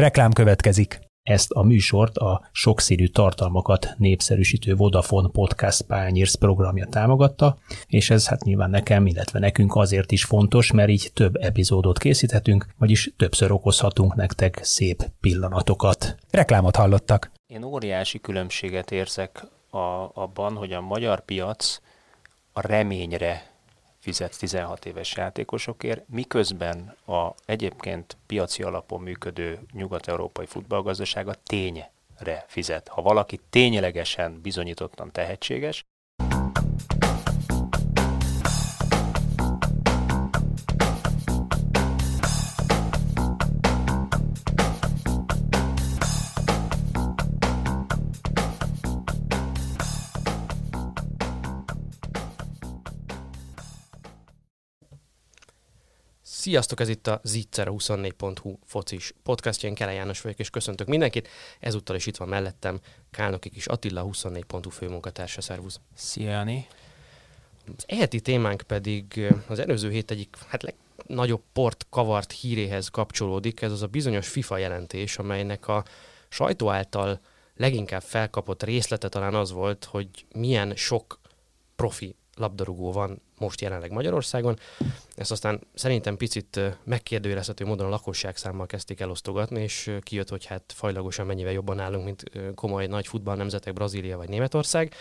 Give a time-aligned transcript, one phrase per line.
[0.00, 1.00] Reklám következik.
[1.22, 8.44] Ezt a műsort a sokszínű tartalmakat népszerűsítő Vodafone Podcast Pányérsz programja támogatta, és ez hát
[8.44, 14.14] nyilván nekem, illetve nekünk azért is fontos, mert így több epizódot készíthetünk, vagyis többször okozhatunk
[14.14, 16.16] nektek szép pillanatokat.
[16.30, 17.30] Reklámot hallottak.
[17.46, 21.80] Én óriási különbséget érzek a, abban, hogy a magyar piac
[22.52, 23.49] a reményre
[24.00, 32.88] fizet 16 éves játékosokért, miközben a egyébként piaci alapon működő nyugat-európai futballgazdasága tényre fizet.
[32.88, 35.84] Ha valaki ténylegesen bizonyítottan tehetséges,
[56.40, 61.28] Sziasztok, ez itt a Zicser24.hu focis podcastja, én Kele János vagyok, és köszöntök mindenkit.
[61.58, 62.80] Ezúttal is itt van mellettem
[63.10, 65.80] Kálnoki kis Attila, 24.hu főmunkatársa, szervusz.
[65.94, 66.66] Szia, Jani.
[67.76, 73.72] Az eheti témánk pedig az előző hét egyik hát legnagyobb port kavart híréhez kapcsolódik, ez
[73.72, 75.84] az a bizonyos FIFA jelentés, amelynek a
[76.28, 77.20] sajtó által
[77.56, 81.20] leginkább felkapott részlete talán az volt, hogy milyen sok
[81.76, 84.58] profi labdarúgó van most jelenleg Magyarországon.
[85.14, 90.72] Ezt aztán szerintem picit megkérdőjelezhető módon a lakosság számmal kezdték elosztogatni, és kijött, hogy hát
[90.74, 92.22] fajlagosan mennyivel jobban állunk, mint
[92.54, 94.94] komoly nagy futballnemzetek Brazília vagy Németország.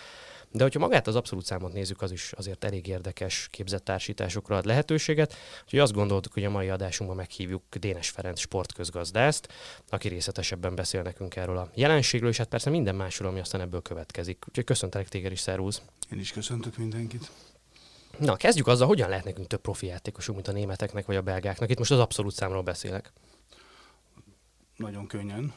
[0.52, 4.66] De hogyha magát az abszolút számot nézzük, az is azért elég érdekes képzett társításokra ad
[4.66, 5.36] lehetőséget.
[5.64, 9.48] Úgyhogy azt gondoltuk, hogy a mai adásunkban meghívjuk Dénes Ferenc sportközgazdászt,
[9.90, 13.82] aki részletesebben beszél nekünk erről a jelenségről, és hát persze minden másról, ami aztán ebből
[13.82, 14.44] következik.
[14.48, 15.82] Úgyhogy köszöntelek téged is, szervusz!
[16.12, 17.32] Én is köszöntök mindenkit!
[18.20, 21.70] Na, kezdjük azzal, hogyan lehet nekünk több profi játékosunk, mint a németeknek vagy a belgáknak.
[21.70, 23.14] Itt most az abszolút számról beszélek.
[24.76, 25.54] Nagyon könnyen.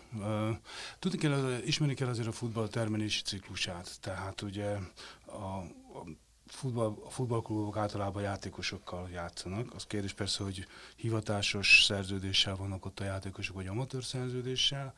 [0.99, 4.01] Tudni kell, ismerni kell azért a futball termelési ciklusát.
[4.01, 4.77] Tehát ugye
[5.27, 6.07] a, a
[6.47, 9.75] futball, a futballklubok általában játékosokkal játszanak.
[9.75, 10.67] Az kérdés persze, hogy
[10.97, 14.95] hivatásos szerződéssel vannak ott a játékosok, vagy amatőr szerződéssel.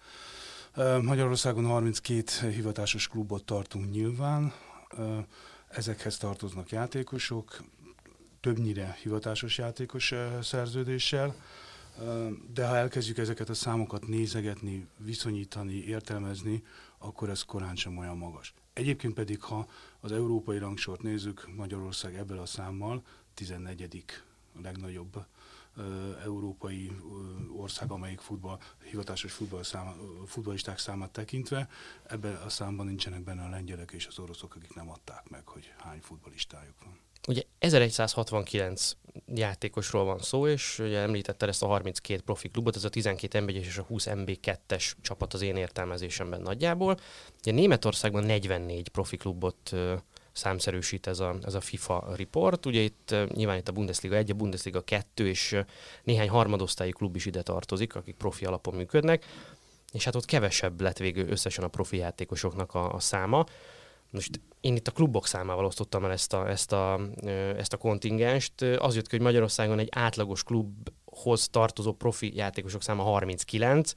[1.02, 4.52] Magyarországon 32 hivatásos klubot tartunk nyilván
[5.74, 7.64] Ezekhez tartoznak játékosok,
[8.40, 11.34] többnyire hivatásos játékos szerződéssel,
[12.54, 16.62] de ha elkezdjük ezeket a számokat nézegetni, viszonyítani, értelmezni,
[16.98, 18.54] akkor ez korán sem olyan magas.
[18.72, 19.68] Egyébként pedig, ha
[20.00, 23.02] az európai rangsort nézzük, Magyarország ebből a számmal
[23.34, 24.04] 14.
[24.62, 25.26] legnagyobb
[26.24, 26.83] európai
[27.64, 28.58] ország, amelyik futball,
[28.90, 29.94] hivatásos futball száma,
[30.26, 31.68] futballisták számát tekintve,
[32.06, 35.72] ebben a számban nincsenek benne a lengyelek és az oroszok, akik nem adták meg, hogy
[35.78, 36.98] hány futballistájuk van.
[37.28, 38.92] Ugye 1169
[39.34, 43.48] játékosról van szó, és ugye említetted ezt a 32 profi klubot, ez a 12 mb
[43.48, 46.98] és a 20 MB2-es csapat az én értelmezésemben nagyjából.
[47.38, 49.72] Ugye Németországban 44 profi klubot
[50.34, 52.66] számszerűsít ez a, ez a FIFA report.
[52.66, 55.56] Ugye itt nyilván itt a Bundesliga 1, a Bundesliga 2 és
[56.02, 59.24] néhány harmadosztályi klub is ide tartozik, akik profi alapon működnek,
[59.92, 63.44] és hát ott kevesebb lett végül összesen a profi játékosoknak a, a száma.
[64.10, 67.00] Most én itt a klubok számával osztottam el ezt a, ezt a,
[67.56, 68.62] ezt a kontingenst.
[68.62, 73.92] Az jött ki, hogy Magyarországon egy átlagos klubhoz tartozó profi játékosok száma 39,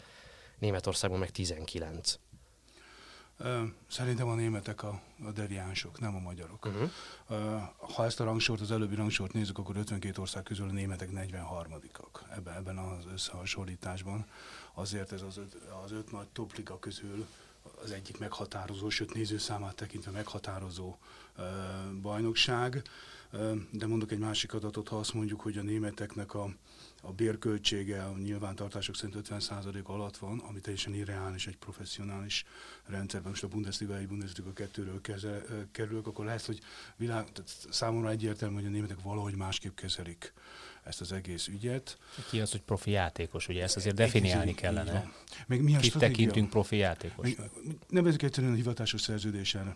[0.60, 2.20] Németországban meg 19.
[3.88, 6.66] Szerintem a németek a, a deviánsok, nem a magyarok.
[6.66, 6.90] Uh-huh.
[7.96, 12.36] Ha ezt a rangsort, az előbbi rangsort nézzük, akkor 52 ország közül a németek 43-ak
[12.36, 14.26] ebben, ebben az összehasonlításban.
[14.74, 17.28] Azért ez az öt, az öt nagy topliga közül
[17.84, 20.98] az egyik meghatározó, sőt nézőszámát tekintve meghatározó
[21.38, 21.46] uh,
[22.02, 22.82] bajnokság.
[23.34, 26.50] Uh, de mondok egy másik adatot, ha azt mondjuk, hogy a németeknek a
[27.02, 32.46] a bérköltsége a nyilvántartások szerint 50% alatt van, ami teljesen irreális egy professzionális
[32.86, 33.30] rendszerben.
[33.30, 35.42] Most a Bundesliga egy Bundesliga kettőről kezel,
[35.72, 36.60] kerülök, akkor lehet, hogy
[36.96, 40.34] világ, tehát számomra egyértelmű, hogy a németek valahogy másképp kezelik
[40.84, 41.98] ezt az egész ügyet.
[42.30, 45.12] Ki az, hogy profi játékos, ugye ezt azért definiálni kellene.
[45.48, 47.36] Még mi a Kit tekintünk profi játékos?
[47.88, 49.76] Nevezzük egyszerűen a hivatásos szerződésen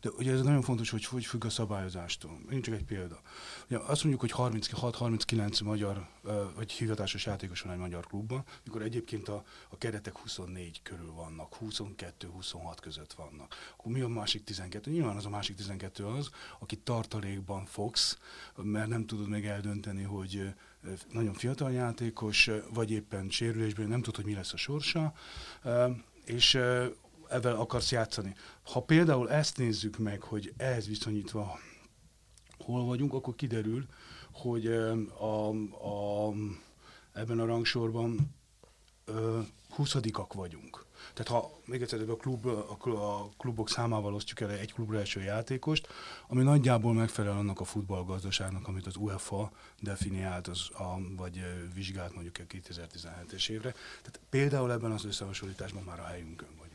[0.00, 2.38] de ugye ez nagyon fontos, hogy hogy függ a szabályozástól.
[2.50, 3.20] Én csak egy példa.
[3.66, 6.08] Ugye azt mondjuk, hogy 36-39 magyar,
[6.54, 11.56] vagy hivatásos játékos van egy magyar klubban, mikor egyébként a, a keretek 24 körül vannak,
[11.64, 13.54] 22-26 között vannak.
[13.76, 14.90] Akkor mi a másik 12?
[14.90, 18.18] Nyilván az a másik 12 az, aki tartalékban fogsz,
[18.56, 20.54] mert nem tudod még eldönteni, hogy
[21.12, 25.14] nagyon fiatal játékos, vagy éppen sérülésben nem tudod, hogy mi lesz a sorsa,
[26.24, 26.58] és
[27.30, 28.34] ezzel akarsz játszani.
[28.62, 31.58] Ha például ezt nézzük meg, hogy ehhez viszonyítva
[32.58, 33.86] hol vagyunk, akkor kiderül,
[34.32, 36.32] hogy a, a,
[37.12, 38.34] ebben a rangsorban
[39.70, 40.84] huszadikak vagyunk.
[41.14, 42.46] Tehát ha még egyszer a, klub,
[42.86, 45.88] a klubok számával osztjuk el egy klubra eső játékost,
[46.28, 51.44] ami nagyjából megfelel annak a futballgazdaságnak, amit az UEFA definiált, az, a, vagy
[51.74, 53.70] vizsgált mondjuk a 2017-es évre.
[53.72, 56.65] Tehát például ebben az összehasonlításban már a helyünkön vagy.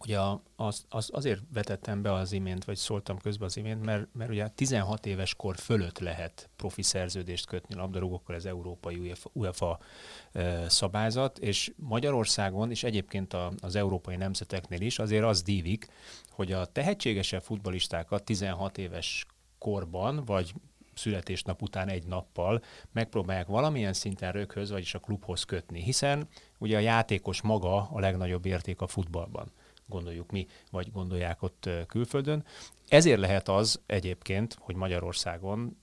[0.00, 0.18] Ugye
[0.56, 4.48] az, az, azért vetettem be az imént, vagy szóltam közbe az imént, mert, mert ugye
[4.48, 9.78] 16 éves kor fölött lehet profi szerződést kötni labdarúgókkal az Európai UEFA, UEFA
[10.66, 15.88] szabályzat, és Magyarországon, és egyébként a, az európai nemzeteknél is azért az dívik,
[16.30, 19.26] hogy a tehetségesebb futbalistákat 16 éves
[19.58, 20.54] korban, vagy
[20.94, 22.62] születésnap után egy nappal
[22.92, 26.28] megpróbálják valamilyen szinten röghöz, vagyis a klubhoz kötni, hiszen
[26.58, 29.52] ugye a játékos maga a legnagyobb érték a futballban
[29.86, 32.44] gondoljuk mi, vagy gondolják ott külföldön.
[32.88, 35.76] Ezért lehet az egyébként, hogy Magyarországon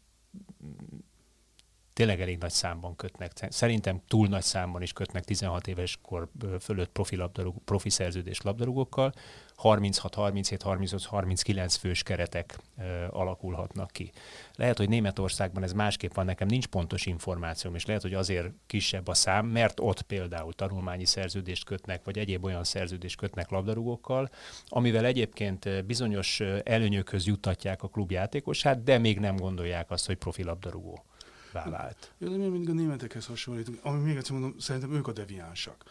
[1.94, 3.31] tényleg elég nagy számban kötnek.
[3.50, 6.30] Szerintem túl nagy számban is kötnek 16 éves kor
[6.60, 9.13] fölött profi, labdarúgó, profi szerződés labdarúgókkal.
[9.56, 14.12] 36, 37, 38, 39 fős keretek ö, alakulhatnak ki.
[14.56, 19.07] Lehet, hogy Németországban ez másképp van, nekem nincs pontos információm, és lehet, hogy azért kisebb
[19.07, 24.30] a szám, mert ott például tanulmányi szerződést kötnek, vagy egyéb olyan szerződést kötnek labdarúgókkal,
[24.68, 31.04] amivel egyébként bizonyos előnyökhöz juttatják a klubjátékosát, de még nem gondolják azt, hogy profi labdarúgó
[31.53, 32.13] vált.
[32.17, 35.83] Jó, de mi mindig a németekhez hasonlítunk, ami még egyszer mondom, szerintem ők a deviánsak.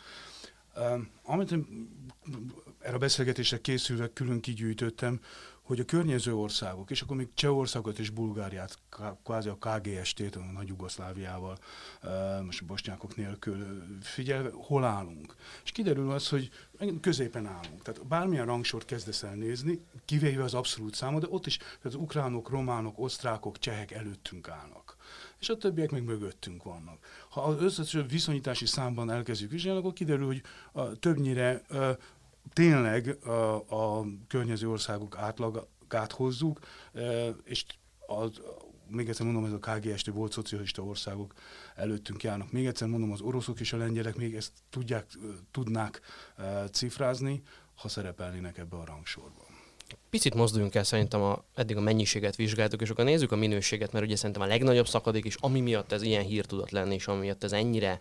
[0.76, 1.88] Um, amit én
[2.78, 5.20] erre a beszélgetésre készülve külön kigyűjtöttem,
[5.62, 8.78] hogy a környező országok, és akkor még Csehországot és Bulgáriát,
[9.24, 11.58] kvázi a KGST-t, a Nagy Jugoszláviával,
[12.44, 15.34] most a bosnyákok nélkül figyelve, hol állunk.
[15.64, 16.50] És kiderül az, hogy
[17.00, 17.82] középen állunk.
[17.82, 21.94] Tehát bármilyen rangsort kezdesz el nézni, kivéve az abszolút számot, de ott is tehát az
[21.94, 24.96] ukránok, románok, osztrákok, csehek előttünk állnak
[25.42, 26.98] és a többiek meg mögöttünk vannak.
[27.30, 30.42] Ha az összes viszonyítási számban elkezdjük vizsgálni, akkor kiderül, hogy
[30.72, 31.98] a, többnyire a,
[32.52, 36.58] tényleg a, a környező országok átlagát hozzuk,
[36.92, 36.98] a,
[37.44, 37.64] és
[38.06, 38.40] az,
[38.86, 41.34] még egyszer mondom, ez a KGST volt szocialista országok
[41.74, 42.52] előttünk járnak.
[42.52, 45.06] Még egyszer mondom, az oroszok és a lengyelek még ezt tudják,
[45.50, 46.00] tudnák
[46.70, 47.42] cifrázni,
[47.74, 49.51] ha szerepelnének ebbe a rangsorban.
[50.10, 54.04] Picit mozduljunk el, szerintem a, eddig a mennyiséget vizsgáltuk, és akkor nézzük a minőséget, mert
[54.04, 57.20] ugye szerintem a legnagyobb szakadék, és ami miatt ez ilyen hír tudott lenni, és ami
[57.20, 58.00] miatt ez ennyire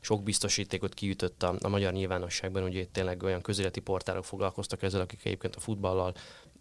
[0.00, 5.00] sok biztosítékot kiütött a, a magyar nyilvánosságban, ugye itt tényleg olyan közéleti portálok foglalkoztak ezzel,
[5.00, 6.14] akik egyébként a futballal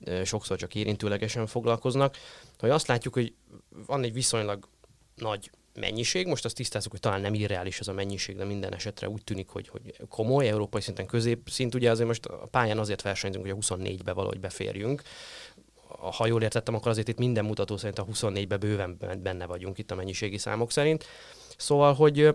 [0.06, 2.18] e, sokszor csak érintőlegesen foglalkoznak,
[2.60, 3.34] hogy azt látjuk, hogy
[3.86, 4.68] van egy viszonylag
[5.16, 9.10] nagy mennyiség, most azt tisztázzuk, hogy talán nem irreális ez a mennyiség, de minden esetre
[9.10, 13.46] úgy tűnik, hogy, hogy komoly, európai szinten középszint, ugye azért most a pályán azért versenyzünk,
[13.46, 15.02] hogy a 24-be valahogy beférjünk,
[16.18, 19.92] ha jól értettem, akkor azért itt minden mutató szerint a 24-be bőven benne vagyunk itt
[19.92, 21.06] a mennyiségi számok szerint.
[21.58, 22.32] Szóval, hogy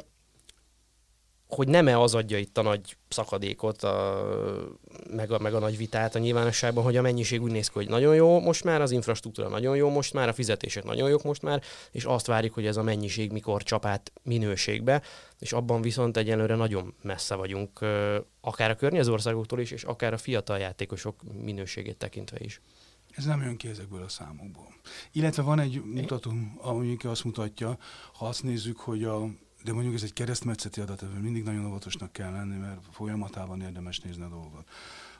[1.48, 4.26] hogy nem-e az adja itt a nagy szakadékot, a,
[5.10, 7.88] meg, a, meg a nagy vitát a nyilvánosságban, hogy a mennyiség úgy néz ki, hogy
[7.88, 11.42] nagyon jó most már, az infrastruktúra nagyon jó most már, a fizetések nagyon jók most
[11.42, 15.02] már, és azt várjuk, hogy ez a mennyiség mikor csapát minőségbe,
[15.38, 17.80] és abban viszont egyelőre nagyon messze vagyunk,
[18.40, 22.60] akár a környező országoktól is, és akár a fiatal játékosok minőségét tekintve is.
[23.10, 24.74] Ez nem jön ki ezekből a számokból.
[25.12, 27.78] Illetve van egy mutató, ami azt mutatja,
[28.12, 29.28] ha azt nézzük, hogy a
[29.68, 34.22] de mondjuk ez egy keresztmetszeti adat, mindig nagyon óvatosnak kell lenni, mert folyamatában érdemes nézni
[34.22, 34.68] a dolgot.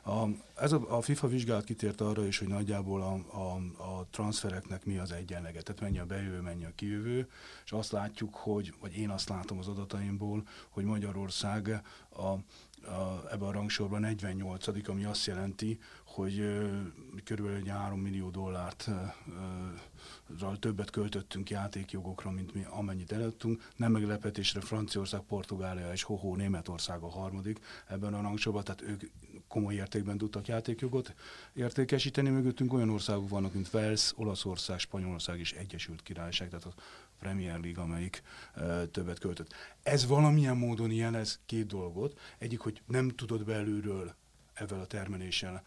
[0.03, 0.27] A,
[0.61, 4.97] ez a, a FIFA vizsgálat kitért arra is, hogy nagyjából a, a, a transfereknek mi
[4.97, 7.29] az egyenlege, tehát mennyi a bejövő, mennyi a kijövő,
[7.65, 13.47] és azt látjuk, hogy, vagy én azt látom az adataimból, hogy Magyarország a, a, ebben
[13.47, 15.79] a rangsorban 48 ami azt jelenti,
[16.19, 16.43] hogy
[17.23, 18.89] körülbelül 3 millió dollárt
[20.59, 23.69] többet költöttünk játékjogokra, mint mi amennyit előttünk.
[23.75, 29.01] Nem meglepetésre Franciaország, Portugália és Hoho Németország a harmadik ebben a rangsorban, tehát ők
[29.47, 31.13] komoly értékben tudtak játékjogot
[31.53, 32.29] értékesíteni.
[32.29, 36.73] Mögöttünk olyan országok vannak, mint Wales, Olaszország, Spanyolország és Egyesült Királyság, tehát a
[37.19, 38.23] Premier League, amelyik
[38.55, 39.53] e, többet költött.
[39.83, 42.19] Ez valamilyen módon jelez két dolgot.
[42.37, 44.15] Egyik, hogy nem tudod belülről
[44.59, 45.63] ezzel a termeléssel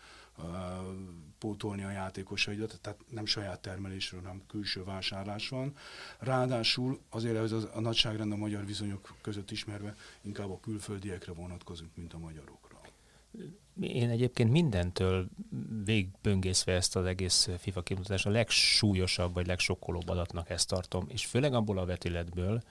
[1.39, 5.75] pótolni a játékosaidat, tehát nem saját termelésről, hanem külső vásárlás van.
[6.19, 12.13] Ráadásul azért ez a nagyságrend a magyar viszonyok között ismerve inkább a külföldiekre vonatkozunk, mint
[12.13, 12.81] a magyarokra.
[13.81, 15.29] Én egyébként mindentől
[15.85, 21.55] végböngészve ezt az egész FIFA kimutatást a legsúlyosabb vagy legsokkolóbb adatnak ezt tartom, és főleg
[21.55, 22.63] abból a vetületből,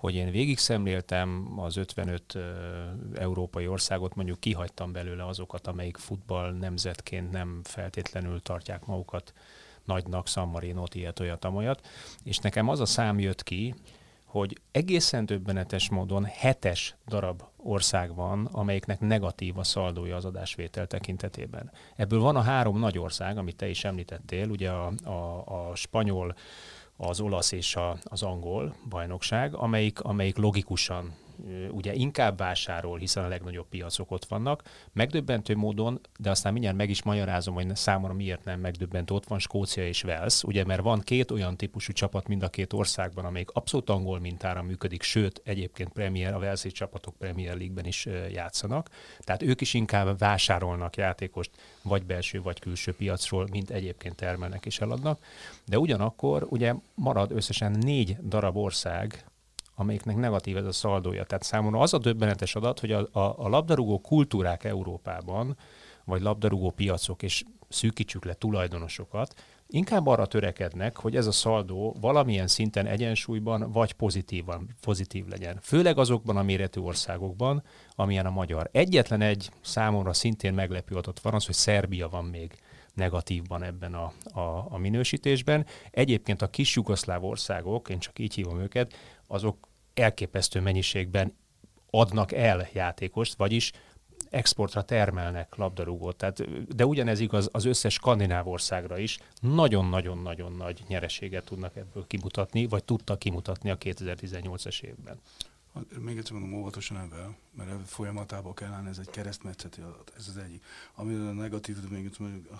[0.00, 2.42] hogy én végig szemléltem az 55 uh,
[3.14, 9.32] európai országot, mondjuk kihagytam belőle azokat, amelyik futball nemzetként nem feltétlenül tartják magukat
[9.84, 11.86] nagynak, San Marino, ilyet, olyat, amolyat,
[12.24, 13.74] és nekem az a szám jött ki,
[14.24, 21.70] hogy egészen döbbenetes módon hetes darab ország van, amelyiknek negatív a szaldója az adásvétel tekintetében.
[21.96, 26.34] Ebből van a három nagy ország, amit te is említettél, ugye a, a, a spanyol,
[27.00, 31.14] az olasz és a, az angol bajnokság, amelyik, amelyik logikusan
[31.70, 34.62] ugye inkább vásárol, hiszen a legnagyobb piacok ott vannak.
[34.92, 39.38] Megdöbbentő módon, de aztán mindjárt meg is magyarázom, hogy számomra miért nem megdöbbentő, ott van
[39.38, 43.50] Skócia és Wales, ugye mert van két olyan típusú csapat mind a két országban, amelyik
[43.50, 48.88] abszolút angol mintára működik, sőt egyébként Premier, a Walesi csapatok Premier League-ben is játszanak.
[49.20, 51.50] Tehát ők is inkább vásárolnak játékost
[51.82, 55.18] vagy belső, vagy külső piacról, mint egyébként termelnek és eladnak.
[55.66, 59.24] De ugyanakkor ugye marad összesen négy darab ország,
[59.80, 61.24] amelyiknek negatív ez a szaldója.
[61.24, 65.56] Tehát számomra az a döbbenetes adat, hogy a, a, a labdarúgó kultúrák Európában,
[66.04, 69.34] vagy labdarúgó piacok, és szűkítsük le tulajdonosokat,
[69.66, 75.58] inkább arra törekednek, hogy ez a szaldó valamilyen szinten egyensúlyban vagy pozitívan, pozitív legyen.
[75.62, 77.62] Főleg azokban a méretű országokban,
[77.94, 78.68] amilyen a magyar.
[78.72, 82.54] Egyetlen egy számomra szintén meglepő adat van az, hogy Szerbia van még
[82.94, 85.66] negatívban ebben a, a, a minősítésben.
[85.90, 88.94] Egyébként a kis jugoszláv országok, én csak így hívom őket,
[89.26, 91.36] azok elképesztő mennyiségben
[91.90, 93.72] adnak el játékost, vagyis
[94.30, 96.16] exportra termelnek labdarúgót.
[96.16, 99.18] Tehát, de ugyanez igaz az összes skandináv országra is.
[99.40, 105.20] Nagyon-nagyon-nagyon nagy nyereséget tudnak ebből kimutatni, vagy tudtak kimutatni a 2018-as évben.
[105.74, 110.28] Hát, még egyszer mondom, óvatosan ebben, mert folyamatában kell állni, ez egy keresztmetszeti adat, ez
[110.28, 110.64] az egyik.
[110.94, 112.10] Ami a negatív, még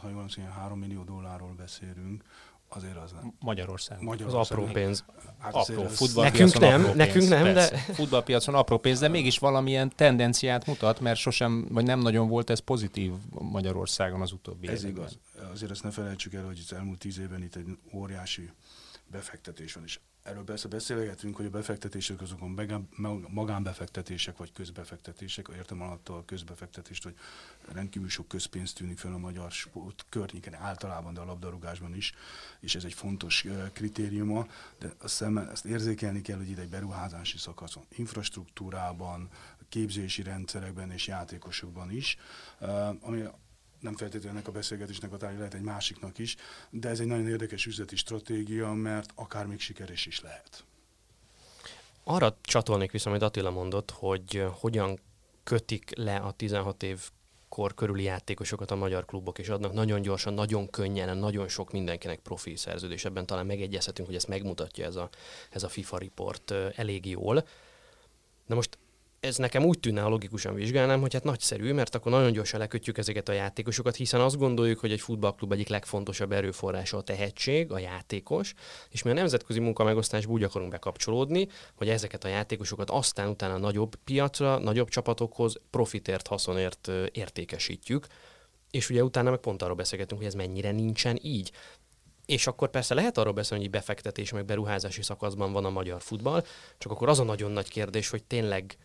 [0.01, 2.25] ha jól 3 millió dollárról beszélünk,
[2.77, 3.35] azért az nem.
[3.41, 4.03] Magyarország.
[4.03, 4.41] Magyarország.
[4.41, 5.05] Az apró pénz.
[5.39, 7.67] Hát apró Nekünk nem, apró nekünk nem, de...
[7.77, 12.59] Futballpiacon apró pénz, de mégis valamilyen tendenciát mutat, mert sosem, vagy nem nagyon volt ez
[12.59, 15.03] pozitív Magyarországon az utóbbi Ez években.
[15.03, 15.19] igaz.
[15.53, 18.51] Azért azt ne felejtsük el, hogy az elmúlt tíz évben itt egy óriási
[19.11, 22.61] befektetés van, és erről persze beszélgetünk, hogy a befektetések azokon
[23.29, 27.15] magánbefektetések vagy közbefektetések, értem alatt a közbefektetést, hogy
[27.73, 32.13] rendkívül sok közpénzt tűnik fel a magyar sport környéken általában, de a labdarúgásban is,
[32.61, 34.47] és ez egy fontos kritériuma,
[34.79, 39.29] de a szemmel, ezt érzékelni kell, hogy ide egy beruházási szakaszon, infrastruktúrában,
[39.69, 42.17] képzési rendszerekben és játékosokban is,
[43.01, 43.25] ami
[43.81, 46.37] nem feltétlenül ennek a beszélgetésnek a tárgya lehet egy másiknak is,
[46.71, 50.65] de ez egy nagyon érdekes üzleti stratégia, mert akár még sikeres is lehet.
[52.05, 55.01] Arra csatolnék vissza, amit Attila mondott, hogy hogyan
[55.45, 57.11] kötik le a 16 év
[57.49, 62.19] kor körüli játékosokat a magyar klubok, és adnak nagyon gyorsan, nagyon könnyen, nagyon sok mindenkinek
[62.19, 63.05] profi szerződés.
[63.05, 65.09] Ebben talán megegyezhetünk, hogy ezt megmutatja ez a,
[65.51, 67.47] ez a FIFA report elég jól.
[68.47, 68.79] Na most
[69.21, 72.99] ez nekem úgy tűnne, ha logikusan vizsgálnám, hogy hát nagyszerű, mert akkor nagyon gyorsan lekötjük
[72.99, 77.79] ezeket a játékosokat, hiszen azt gondoljuk, hogy egy futballklub egyik legfontosabb erőforrása a tehetség, a
[77.79, 78.55] játékos,
[78.91, 83.95] és mi a nemzetközi munkamegosztásba úgy akarunk bekapcsolódni, hogy ezeket a játékosokat aztán utána nagyobb
[84.05, 88.07] piacra, nagyobb csapatokhoz profitért, haszonért értékesítjük,
[88.71, 91.53] és ugye utána meg pont arról beszélgetünk, hogy ez mennyire nincsen így.
[92.27, 96.45] És akkor persze lehet arról beszélni, hogy befektetés, meg beruházási szakaszban van a magyar futball,
[96.79, 98.77] csak akkor az a nagyon nagy kérdés, hogy tényleg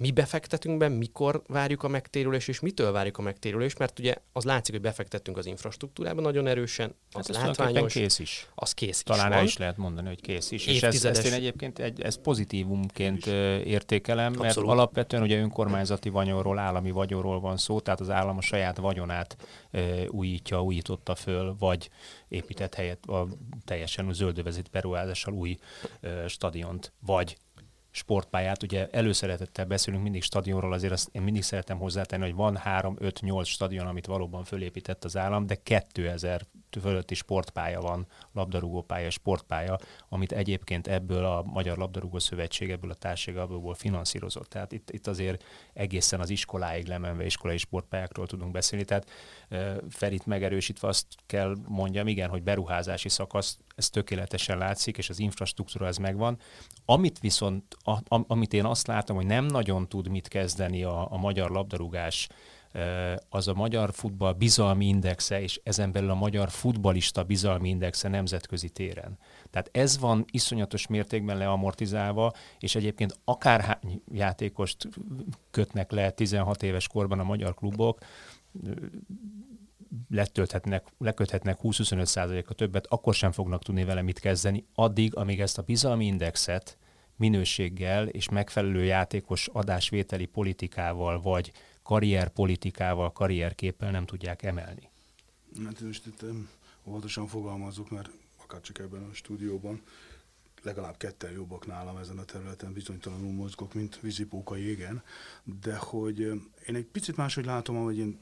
[0.00, 4.44] mi befektetünk be, mikor várjuk a megtérülést, és mitől várjuk a megtérülést, mert ugye az
[4.44, 7.92] látszik, hogy befektettünk az infrastruktúrában nagyon erősen, az hát látványos.
[7.92, 8.46] kész is.
[8.54, 10.66] Az kész Talán is el is lehet mondani, hogy kész is.
[10.66, 14.70] És ezt, ezt én egyébként egy, ezt pozitívumként értékelem, mert Abszolút.
[14.70, 19.36] alapvetően ugye önkormányzati vagyonról, állami vagyonról van szó, tehát az állam a saját vagyonát
[20.08, 21.90] újítja, újította föl, vagy
[22.28, 23.26] épített helyet a
[23.64, 25.56] teljesen zöldövezet beruházással új
[26.26, 27.36] stadiont, vagy
[27.90, 28.62] sportpályát.
[28.62, 33.20] Ugye előszeretettel beszélünk mindig stadionról, azért azt én mindig szeretem hozzátenni, hogy van 3, 5,
[33.20, 36.46] 8 stadion, amit valóban fölépített az állam, de 2000
[36.80, 43.74] fölötti sportpálya van, labdarúgópálya, sportpálya, amit egyébként ebből a Magyar Labdarúgó Szövetség, ebből a társadalomból
[43.74, 44.48] finanszírozott.
[44.48, 48.84] Tehát itt, itt azért egészen az iskoláig lemenve iskolai sportpályákról tudunk beszélni.
[48.84, 49.10] Tehát
[49.88, 55.86] Ferit megerősítve azt kell mondjam, igen, hogy beruházási szakasz, ez tökéletesen látszik, és az infrastruktúra
[55.86, 56.38] ez megvan.
[56.84, 61.16] Amit viszont, a, amit én azt látom, hogy nem nagyon tud mit kezdeni a, a
[61.16, 62.28] magyar labdarúgás
[63.28, 68.68] az a magyar futball bizalmi indexe, és ezen belül a magyar futbalista bizalmi indexe nemzetközi
[68.68, 69.18] téren.
[69.50, 74.88] Tehát ez van iszonyatos mértékben leamortizálva, és egyébként akárhány játékost
[75.50, 77.98] kötnek le 16 éves korban a magyar klubok,
[80.10, 85.58] letölthetnek, leköthetnek 20-25 a többet, akkor sem fognak tudni vele mit kezdeni, addig, amíg ezt
[85.58, 86.78] a bizalmi indexet
[87.16, 91.52] minőséggel és megfelelő játékos adásvételi politikával vagy
[91.90, 94.88] karrierpolitikával, karrierképpel nem tudják emelni.
[95.64, 96.24] Hát most itt
[96.84, 98.10] óvatosan fogalmazok, mert
[98.42, 99.82] akár csak ebben a stúdióban
[100.62, 105.02] legalább ketten jobbak nálam ezen a területen, bizonytalanul mozgok, mint vízipóka jégen,
[105.62, 106.18] de hogy
[106.66, 108.18] én egy picit máshogy látom, hogy én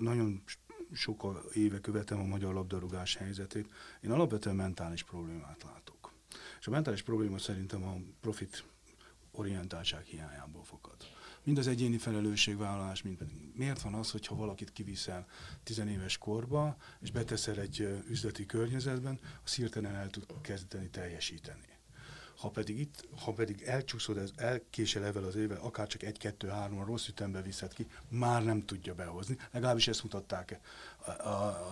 [0.00, 0.42] nagyon
[0.92, 3.68] sokkal éve követem a magyar labdarúgás helyzetét,
[4.00, 6.12] én alapvetően mentális problémát látok.
[6.60, 8.64] És a mentális probléma szerintem a profit
[9.38, 10.96] orientáltság hiányából fakad.
[11.42, 15.26] Mind az egyéni felelősségvállalás, mind pedig miért van az, hogyha valakit kiviszel
[15.62, 21.75] tizenéves korba, és beteszel egy üzleti környezetben, az hirtelen el tud kezdeni teljesíteni.
[22.36, 27.08] Ha pedig itt, ha pedig elcsúszod, ez, elkésel evel az éve, akár csak egy-kettő-három rossz
[27.08, 29.38] ütembe viszed ki, már nem tudja behozni.
[29.50, 30.60] Legalábbis ezt mutatták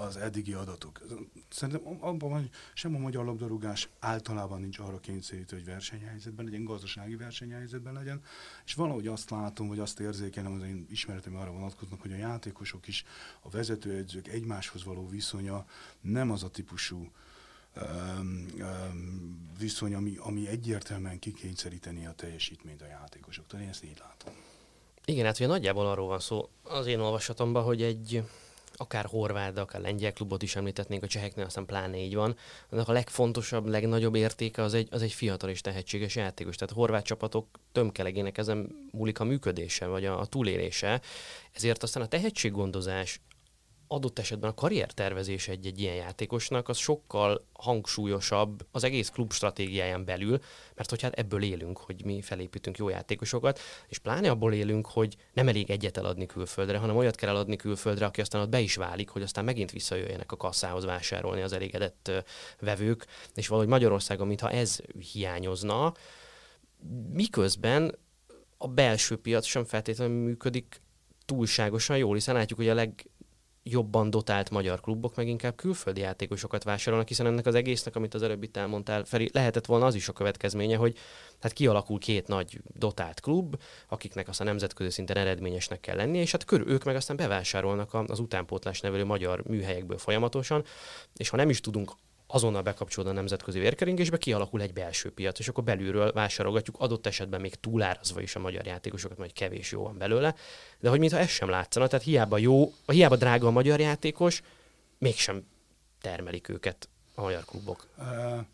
[0.01, 1.01] az eddigi adatok.
[1.49, 7.17] Szerintem abban van, sem a magyar labdarúgás általában nincs arra kényszerítő, hogy versenyhelyzetben legyen, gazdasági
[7.17, 8.23] versenyhelyzetben legyen,
[8.65, 12.89] és valahogy azt látom, vagy azt érzékelem, az én ismeretem arra vonatkoznak, hogy a játékosok
[12.89, 13.05] is,
[13.41, 15.67] a vezetőedzők egymáshoz való viszonya
[16.01, 17.11] nem az a típusú
[19.59, 23.61] viszony, ami, ami egyértelműen kikényszeríteni a teljesítményt a játékosoktól.
[23.61, 24.35] Én ezt így látom.
[25.05, 28.23] Igen, hát ugye nagyjából arról van szó az én olvasatomban, hogy egy
[28.77, 32.37] akár horvát, akár lengyel klubot is említetnénk, a cseheknél aztán pláne így van.
[32.71, 36.57] Annak a legfontosabb, legnagyobb értéke az egy, az egy fiatal és tehetséges játékos.
[36.57, 41.01] Tehát a horvát csapatok tömkelegének ezen múlik a működése, vagy a, a túlélése.
[41.53, 43.21] Ezért aztán a tehetséggondozás,
[43.95, 50.39] adott esetben a karriertervezés egy-egy ilyen játékosnak az sokkal hangsúlyosabb az egész klub stratégiáján belül,
[50.75, 55.17] mert hogy hát ebből élünk, hogy mi felépítünk jó játékosokat, és pláne abból élünk, hogy
[55.33, 58.75] nem elég egyet eladni külföldre, hanem olyat kell eladni külföldre, aki aztán ott be is
[58.77, 62.11] válik, hogy aztán megint visszajöjjenek a kasszához vásárolni az elégedett
[62.61, 64.81] vevők, és valahogy Magyarországon, mintha ez
[65.13, 65.93] hiányozna,
[67.13, 67.99] miközben
[68.59, 70.83] a belső piac sem feltétlenül működik
[71.25, 73.07] túlságosan jól, hiszen látjuk, hogy a leg,
[73.67, 78.23] jobban dotált magyar klubok meg inkább külföldi játékosokat vásárolnak, hiszen ennek az egésznek, amit az
[78.23, 80.97] előbb itt elmondtál, Feri, lehetett volna az is a következménye, hogy
[81.41, 86.45] hát kialakul két nagy dotált klub, akiknek aztán nemzetközi szinten eredményesnek kell lennie, és hát
[86.45, 90.65] körül ők meg aztán bevásárolnak az utánpótlás nevelő magyar műhelyekből folyamatosan,
[91.17, 91.93] és ha nem is tudunk
[92.35, 97.41] azonnal bekapcsolódni a nemzetközi vérkeringésbe, kialakul egy belső piac, és akkor belülről vásárolgatjuk adott esetben
[97.41, 100.35] még túlárazva is a magyar játékosokat, majd kevés jó van belőle,
[100.81, 104.43] de hogy mintha ez sem látszana, tehát hiába jó, hiába drága a magyar játékos,
[104.99, 105.47] mégsem
[106.01, 107.89] termelik őket a magyar klubok.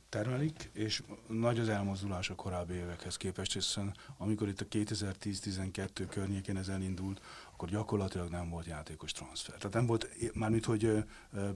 [0.09, 6.57] Termelik, és nagy az elmozdulás a korábbi évekhez képest, hiszen amikor itt a 2010-12 környékén
[6.57, 7.21] ez elindult,
[7.61, 9.57] akkor gyakorlatilag nem volt játékos transfer.
[9.57, 11.05] Tehát nem volt, mármint hogy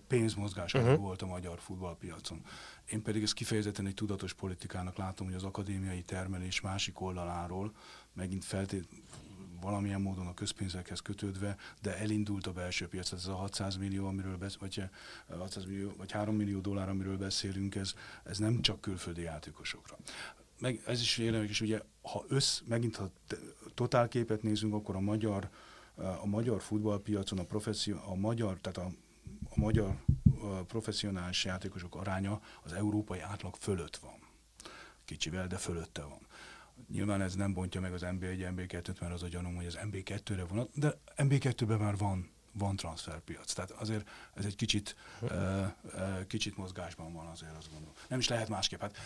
[0.08, 0.96] pénzmozgás uh-huh.
[0.96, 2.42] volt a magyar futballpiacon.
[2.84, 7.72] Én pedig ezt kifejezetten egy tudatos politikának látom, hogy az akadémiai termelés másik oldaláról
[8.12, 8.88] megint feltét,
[9.60, 14.36] valamilyen módon a közpénzekhez kötődve, de elindult a belső piac, ez a 600 millió, amiről
[14.36, 14.82] besz, vagy,
[15.28, 19.96] 600 millió, vagy 3 millió dollár, amiről beszélünk, ez, ez nem csak külföldi játékosokra.
[20.58, 23.10] Meg ez is érdekes, ugye, ha össz, megint ha
[23.74, 25.50] totálképet nézünk, akkor a magyar
[25.96, 28.94] a magyar futballpiacon a, professzió, a magyar, tehát a,
[29.50, 29.96] a magyar
[30.66, 34.18] professzionális játékosok aránya az európai átlag fölött van.
[35.04, 36.26] Kicsivel, de fölötte van.
[36.88, 40.44] Nyilván ez nem bontja meg az NB1, NB2-t, mert az a gyanúm, hogy az NB2-re
[40.44, 43.52] vonat, de NB2-ben már van van transferpiac.
[43.52, 45.66] Tehát azért ez egy kicsit, uh,
[46.26, 47.94] kicsit mozgásban van azért, azt gondolom.
[48.08, 48.80] Nem is lehet másképp.
[48.80, 48.96] Hát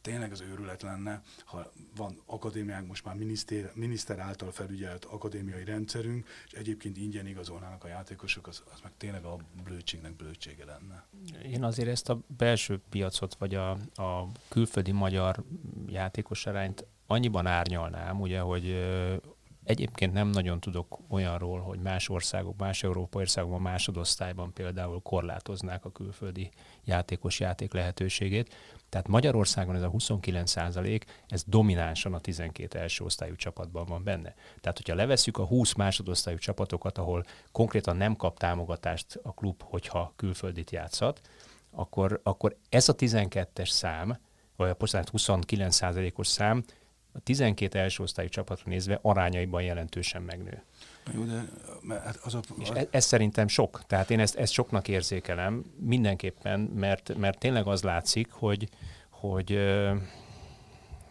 [0.00, 6.28] tényleg az őrület lenne, ha van akadémiánk, most már miniszter, miniszter által felügyelt akadémiai rendszerünk,
[6.46, 11.06] és egyébként ingyen igazolnának a játékosok, az, az meg tényleg a blödségnek blödsége lenne.
[11.42, 15.44] Én azért ezt a belső piacot, vagy a, a külföldi magyar
[15.86, 18.64] játékos arányt annyiban árnyalnám, ugye, hogy
[19.66, 25.92] Egyébként nem nagyon tudok olyanról, hogy más országok, más európai országokban másodosztályban például korlátoznák a
[25.92, 26.50] külföldi
[26.84, 28.54] játékos játék lehetőségét.
[28.88, 34.34] Tehát Magyarországon ez a 29 százalék, ez dominánsan a 12 első osztályú csapatban van benne.
[34.60, 40.12] Tehát, hogyha levesszük a 20 másodosztályú csapatokat, ahol konkrétan nem kap támogatást a klub, hogyha
[40.16, 41.20] külföldit játszhat,
[41.70, 44.18] akkor, akkor ez a 12-es szám,
[44.56, 46.64] vagy a 29 százalékos szám
[47.16, 50.62] a 12 első osztályú csapatra nézve arányaiban jelentősen megnő.
[51.14, 51.44] Jó, de
[51.88, 52.40] hát az a.
[52.58, 53.82] És ez, ez szerintem sok.
[53.86, 58.68] Tehát én ezt, ezt soknak érzékelem mindenképpen, mert, mert tényleg az látszik, hogy,
[59.10, 59.58] hogy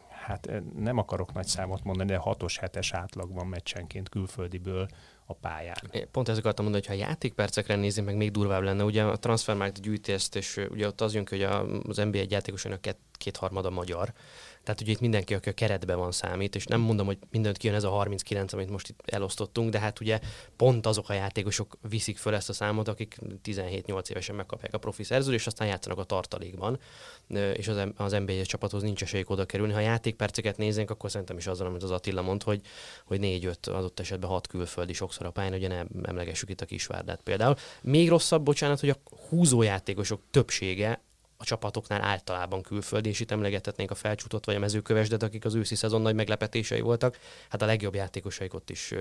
[0.09, 4.87] hát nem akarok nagy számot mondani, de 6-os, 7-es átlag van meccsenként külföldiből
[5.25, 5.75] a pályán.
[6.11, 8.83] Pont ezt akartam mondani, hogy ha játékpercekre nézni, meg még durvább lenne.
[8.83, 12.81] Ugye a Transfermarkt gyűjti ezt, és ugye ott az jön ki, hogy az NBA játékosainak
[12.81, 14.13] két, kétharmada magyar,
[14.65, 17.75] Tehát ugye itt mindenki, aki a keretben van számít, és nem mondom, hogy mindent kijön
[17.75, 20.19] ez a 39, amit most itt elosztottunk, de hát ugye
[20.55, 25.03] pont azok a játékosok viszik föl ezt a számot, akik 17-8 évesen megkapják a profi
[25.03, 26.79] szerződést, aztán játszanak a tartalékban,
[27.53, 29.73] és az, az NBA csapathoz nincs esélyük oda kerülni.
[29.73, 32.61] Ha játékperceket nézünk, akkor szerintem is azzal, amit az Attila mond, hogy,
[33.05, 37.21] hogy 4-5, adott esetben 6 külföldi sokszor a pályán, ugye nem emlegessük itt a Kisvárdát
[37.23, 37.55] például.
[37.81, 38.97] Még rosszabb, bocsánat, hogy a
[39.29, 41.01] húzójátékosok többsége
[41.37, 45.75] a csapatoknál általában külföldi, és itt emlegethetnénk a felcsútot vagy a mezőkövesdet, akik az őszi
[45.75, 47.17] szezon nagy meglepetései voltak.
[47.49, 48.93] Hát a legjobb játékosaik ott is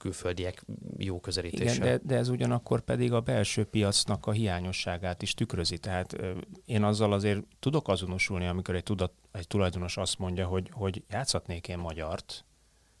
[0.00, 0.64] külföldiek
[0.96, 1.74] jó közelítése.
[1.74, 5.78] Igen, de, de ez ugyanakkor pedig a belső piacnak a hiányosságát is tükrözi.
[5.78, 6.16] Tehát
[6.64, 11.68] én azzal azért tudok azonosulni, amikor egy, tudat, egy tulajdonos azt mondja, hogy, hogy játszhatnék
[11.68, 12.44] én magyart,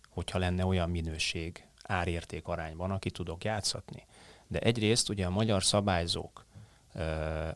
[0.08, 4.06] hogyha lenne olyan minőség árérték arányban, aki tudok játszatni.
[4.46, 6.46] De egyrészt ugye a magyar szabályzók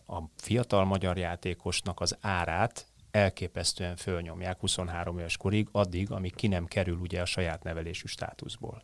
[0.07, 6.67] a fiatal magyar játékosnak az árát elképesztően fölnyomják 23 éves korig, addig, amíg ki nem
[6.67, 8.83] kerül ugye a saját nevelésű státuszból.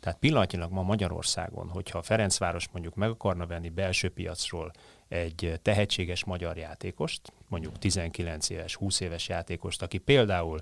[0.00, 4.72] Tehát pillanatnyilag ma Magyarországon, hogyha a Ferencváros mondjuk meg akarna venni belső piacról
[5.08, 10.60] egy tehetséges magyar játékost, mondjuk 19 éves, 20 éves játékost, aki például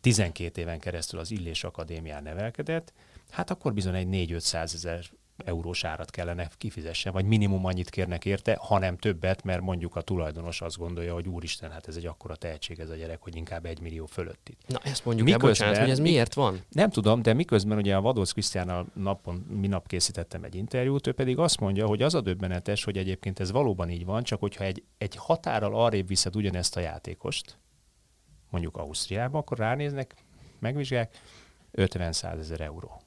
[0.00, 2.92] 12 éven keresztül az Illés Akadémián nevelkedett,
[3.30, 5.04] hát akkor bizony egy 4-500 ezer
[5.44, 10.60] eurós árat kellene kifizessen, vagy minimum annyit kérnek érte, hanem többet, mert mondjuk a tulajdonos
[10.60, 13.80] azt gondolja, hogy úristen, hát ez egy akkora tehetség ez a gyerek, hogy inkább egy
[13.80, 14.60] millió fölött itt.
[14.66, 16.60] Na ezt mondjuk miközben, el, bocsánat, hogy ez miért van?
[16.70, 21.38] Nem tudom, de miközben ugye a Vadósz Krisztiánnal napon, minap készítettem egy interjút, ő pedig
[21.38, 24.82] azt mondja, hogy az a döbbenetes, hogy egyébként ez valóban így van, csak hogyha egy,
[24.98, 27.58] egy határral arrébb viszed ugyanezt a játékost,
[28.50, 30.14] mondjuk Ausztriába, akkor ránéznek,
[30.58, 31.16] megvizsgálják,
[31.72, 33.03] 50-100 ezer euró.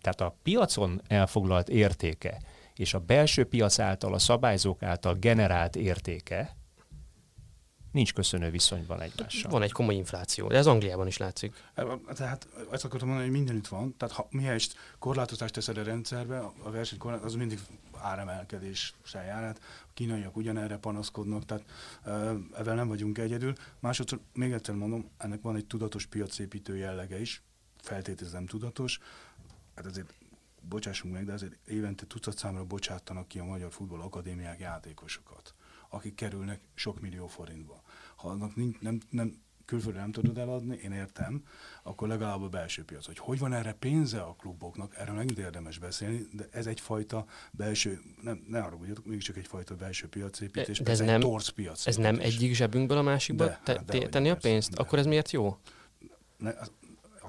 [0.00, 2.40] Tehát a piacon elfoglalt értéke
[2.74, 6.56] és a belső piac által, a szabályzók által generált értéke
[7.92, 9.50] nincs köszönő viszonyban egymással.
[9.50, 11.54] Van egy komoly infláció, de ez Angliában is látszik.
[12.14, 13.96] Tehát azt akartam mondani, hogy mindenütt van.
[13.96, 17.58] Tehát ha mihelyest korlátozást teszed a rendszerbe, a versenykorlát, az mindig
[18.00, 19.42] áremelkedéssel jár.
[19.42, 21.64] Hát a kínaiak ugyanerre panaszkodnak, tehát
[22.58, 23.52] ezzel nem vagyunk egyedül.
[23.78, 27.42] Másodszor, még egyszer mondom, ennek van egy tudatos piacépítő jellege is,
[27.82, 29.00] feltételezem tudatos,
[29.82, 30.14] hát azért
[30.68, 35.54] bocsássunk meg, de azért évente tucat számra bocsátanak ki a Magyar Futball Akadémiák játékosokat,
[35.88, 37.82] akik kerülnek sok millió forintba.
[38.16, 41.44] Ha annak nincs, nem, nem, külföldre nem tudod eladni, én értem,
[41.82, 43.06] akkor legalább a belső piac.
[43.06, 48.00] Hogy hogy van erre pénze a kluboknak, erről megint érdemes beszélni, de ez egyfajta belső,
[48.22, 51.86] nem, ne arra mondjatok, mégiscsak egyfajta belső piacépítés, de ez, ez nem, egy torz piac.
[51.86, 54.70] Ez nem egyik zsebünkből a másikba de, te, de, tenni a pénzt?
[54.70, 54.82] De.
[54.82, 55.58] Akkor ez miért jó?
[56.36, 56.52] Ne,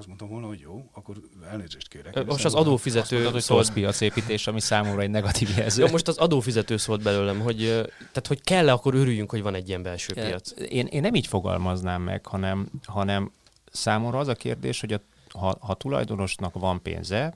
[0.02, 1.16] azt mondtam volna, hogy jó, akkor
[1.50, 2.26] elnézést kérek.
[2.26, 5.84] Most az adófizető mondtad, szólt piacépítés, ami számomra egy negatív jelző.
[5.84, 7.58] Jó, most az adófizető szólt belőlem, hogy,
[7.98, 10.54] tehát, hogy kell-e, akkor örüljünk, hogy van egy ilyen belső piac.
[10.70, 13.32] Én, én nem így fogalmaznám meg, hanem, hanem
[13.72, 17.36] számomra az a kérdés, hogy a, ha, ha tulajdonosnak van pénze,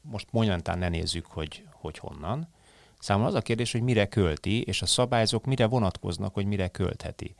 [0.00, 2.48] most momentán ne nézzük, hogy, hogy honnan,
[2.98, 7.34] számomra az a kérdés, hogy mire költi, és a szabályzók mire vonatkoznak, hogy mire költheti.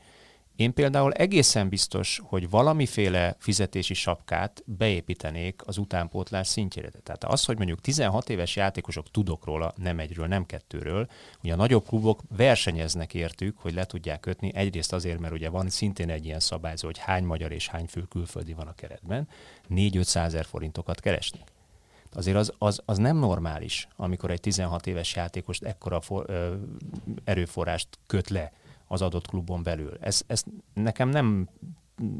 [0.59, 6.89] Én például egészen biztos, hogy valamiféle fizetési sapkát beépítenék az utánpótlás szintjére.
[7.03, 11.09] Tehát az, hogy mondjuk 16 éves játékosok tudok róla, nem egyről, nem kettőről,
[11.43, 15.69] ugye a nagyobb klubok versenyeznek értük, hogy le tudják kötni, egyrészt azért, mert ugye van
[15.69, 19.27] szintén egy ilyen szabályzó, hogy hány magyar és hány fő külföldi van a keretben,
[19.69, 21.51] 4-500 ezer forintokat keresnek.
[22.13, 26.55] Azért az, az, az nem normális, amikor egy 16 éves játékost ekkora for, ö,
[27.23, 28.51] erőforrást köt le
[28.91, 29.97] az adott klubon belül.
[30.01, 31.49] Ez, ez nekem nem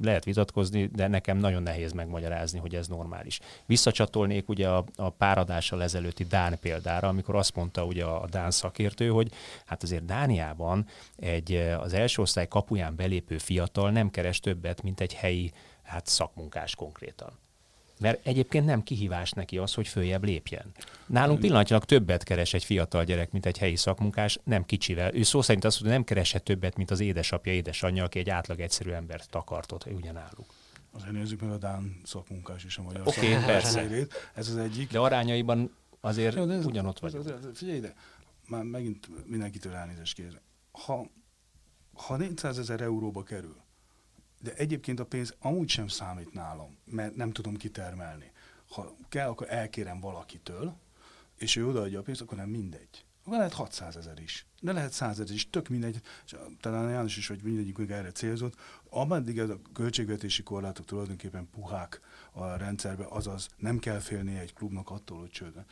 [0.01, 3.39] lehet vitatkozni, de nekem nagyon nehéz megmagyarázni, hogy ez normális.
[3.65, 9.09] Visszacsatolnék ugye a, a páradással ezelőtti Dán példára, amikor azt mondta ugye a, Dán szakértő,
[9.09, 9.31] hogy
[9.65, 15.13] hát azért Dániában egy az első osztály kapuján belépő fiatal nem keres többet, mint egy
[15.13, 15.51] helyi
[15.83, 17.31] hát szakmunkás konkrétan.
[17.99, 20.71] Mert egyébként nem kihívás neki az, hogy följebb lépjen.
[21.05, 25.15] Nálunk pillanatnyilag többet keres egy fiatal gyerek, mint egy helyi szakmunkás, nem kicsivel.
[25.15, 28.59] Ő szó szerint azt mondja, nem keresett többet, mint az édesapja, édesanyja, aki egy átlag
[28.59, 30.53] egyszerű embert takartott ugyanáluk.
[30.91, 33.87] Azért nézzük meg a Dán szakmunkás és a magyar okay, persze.
[34.33, 34.91] Ez az egyik.
[34.91, 37.17] De arányaiban azért Jó, de ez, ugyanott vagy.
[37.53, 37.93] Figyelj ide,
[38.47, 40.39] már megint mindenkitől elnézést kér.
[40.71, 41.07] Ha,
[41.93, 43.55] ha 400 ezer euróba kerül,
[44.39, 48.31] de egyébként a pénz amúgy sem számít nálam, mert nem tudom kitermelni.
[48.69, 50.75] Ha kell, akkor elkérem valakitől,
[51.37, 53.05] és ő odaadja a pénzt, akkor nem mindegy.
[53.23, 56.01] Akkor lehet 600 ezer is, de lehet 100 ezer is, tök mindegy.
[56.25, 58.55] És talán János is, hogy mindegyikünk erre célzott.
[58.89, 64.89] Ameddig ez a költségvetési korlátok tulajdonképpen puhák a rendszerbe, azaz nem kell félni egy klubnak
[64.89, 65.65] attól, hogy csődön.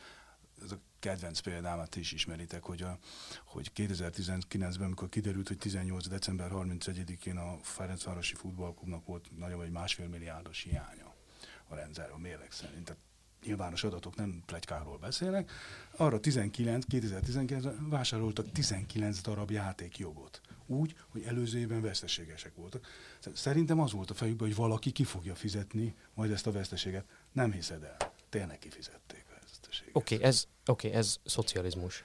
[0.62, 2.98] Ez a kedvenc példámat is ismeritek, hogy, a,
[3.44, 6.08] hogy 2019-ben, amikor kiderült, hogy 18.
[6.08, 11.14] december 31-én a Ferencvárosi Futballklubnak volt nagyobb egy másfél milliárdos hiánya
[11.68, 12.84] a rendszer, a mérleg szerint.
[12.84, 13.02] Tehát
[13.44, 15.50] nyilvános adatok, nem plegykáról beszélnek,
[15.96, 20.40] arra 19, 2019-ben vásároltak 19 darab játékjogot.
[20.66, 22.86] Úgy, hogy előző évben veszteségesek voltak.
[23.34, 27.04] Szerintem az volt a fejükben, hogy valaki ki fogja fizetni majd ezt a veszteséget.
[27.32, 27.96] Nem hiszed el.
[28.28, 29.17] Tényleg kifizették
[29.92, 32.04] Oké, okay, ez, okay, ez szocializmus.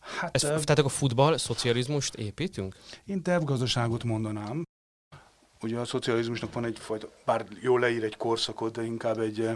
[0.00, 2.76] Hát, Ez, tehát a futball szocializmust építünk?
[3.04, 4.62] Én tervgazdaságot mondanám.
[5.62, 9.48] Ugye a szocializmusnak van egyfajta, bár jól leír egy korszakot, de inkább egy,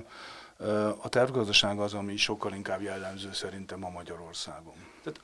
[1.00, 4.74] a tervgazdaság az, ami sokkal inkább jellemző szerintem a Magyarországon.
[5.02, 5.20] Tehát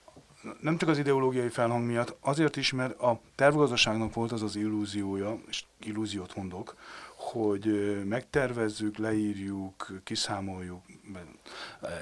[0.61, 5.41] nem csak az ideológiai felhang miatt, azért is, mert a tervgazdaságnak volt az az illúziója,
[5.49, 6.77] és illúziót mondok,
[7.21, 7.67] hogy
[8.05, 10.83] megtervezzük, leírjuk, kiszámoljuk,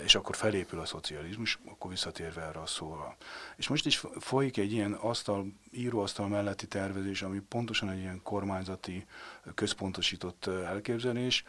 [0.04, 3.16] és akkor felépül a szocializmus, akkor visszatérve erre a szóra.
[3.56, 9.06] És most is folyik egy ilyen asztal, íróasztal melletti tervezés, ami pontosan egy ilyen kormányzati,
[9.54, 11.44] központosított elképzelés,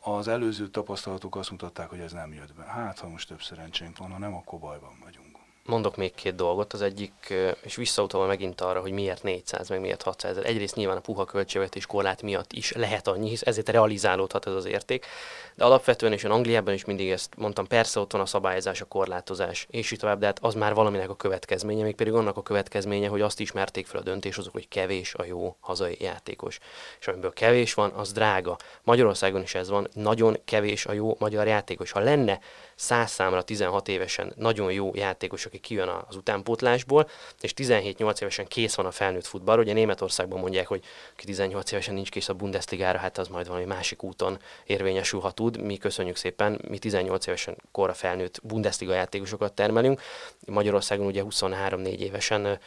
[0.00, 2.64] az előző tapasztalatok azt mutatták, hogy ez nem jött be.
[2.64, 5.25] Hát, ha most több szerencsénk van, ha nem, akkor bajban vagyunk
[5.66, 6.72] mondok még két dolgot.
[6.72, 10.46] Az egyik, és visszautalva megint arra, hogy miért 400, meg miért 600 ezer.
[10.50, 14.64] Egyrészt nyilván a puha költségvetés korlát miatt is lehet annyi, hisz ezért realizálódhat ez az
[14.64, 15.06] érték.
[15.54, 19.66] De alapvetően és Angliában is mindig ezt mondtam, persze ott van a szabályozás, a korlátozás,
[19.70, 23.08] és így tovább, de hát az már valaminek a következménye, még pedig annak a következménye,
[23.08, 26.58] hogy azt ismerték fel a döntéshozók, hogy kevés a jó hazai játékos.
[27.00, 28.56] És amiből kevés van, az drága.
[28.82, 31.90] Magyarországon is ez van, nagyon kevés a jó magyar játékos.
[31.90, 32.40] Ha lenne
[32.76, 37.08] száz számra 16 évesen nagyon jó játékos, aki kijön az utánpótlásból,
[37.40, 39.58] és 17-8 évesen kész van a felnőtt futball.
[39.58, 40.84] Ugye Németországban mondják, hogy
[41.16, 45.30] ki 18 évesen nincs kész a Bundesligára, hát az majd valami másik úton érvényesül, ha
[45.30, 45.60] tud.
[45.60, 50.00] Mi köszönjük szépen, mi 18 évesen korra felnőtt Bundesliga játékosokat termelünk.
[50.46, 52.58] Magyarországon ugye 23-4 évesen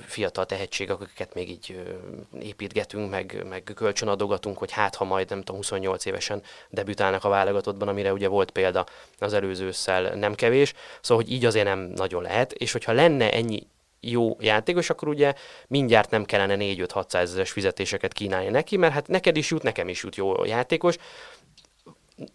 [0.00, 1.80] fiatal tehetségek, akiket még így
[2.40, 7.88] építgetünk, meg, meg kölcsönadogatunk, hogy hát ha majd nem tudom, 28 évesen debütálnak a válogatottban,
[7.88, 8.86] amire ugye volt példa
[9.18, 13.32] az előző ősszel nem kevés, szóval hogy így azért nem nagyon lehet, és hogyha lenne
[13.32, 13.66] ennyi
[14.00, 15.34] jó játékos, akkor ugye
[15.66, 20.02] mindjárt nem kellene 4-5-600 ezeres fizetéseket kínálni neki, mert hát neked is jut, nekem is
[20.02, 20.96] jut jó játékos,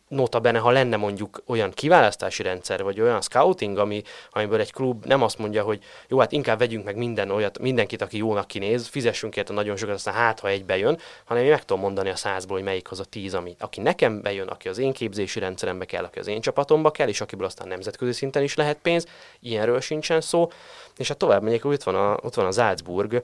[0.08, 5.06] nota bene, ha lenne mondjuk olyan kiválasztási rendszer, vagy olyan scouting, ami, amiből egy klub
[5.06, 8.88] nem azt mondja, hogy jó, hát inkább vegyünk meg minden olyat, mindenkit, aki jónak kinéz,
[8.88, 12.15] fizessünk érte nagyon sokat, aztán hát, ha egy bejön, hanem én meg tudom mondani a
[12.15, 15.86] százból, hogy melyik az a tíz, ami, aki nekem bejön, aki az én képzési rendszerembe
[15.86, 19.08] kell, aki az én csapatomba kell, és akiből aztán nemzetközi szinten is lehet pénz,
[19.39, 20.50] ilyenről sincsen szó.
[20.98, 23.24] És hát tovább megyek, ott van a, ott van a Salzburg,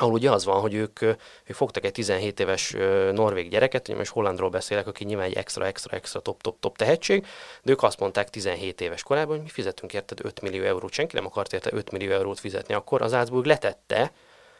[0.00, 2.74] ahol ugye az van, hogy ők, ők fogtak egy 17 éves
[3.12, 7.26] norvég gyereket, most hollandról beszélek, aki nyilván egy extra, extra, extra top, top, top tehetség,
[7.62, 11.14] de ők azt mondták 17 éves korában, hogy mi fizetünk érted 5 millió eurót, senki
[11.16, 14.12] nem akart érte 5 millió eurót fizetni, akkor az Álcburg letette,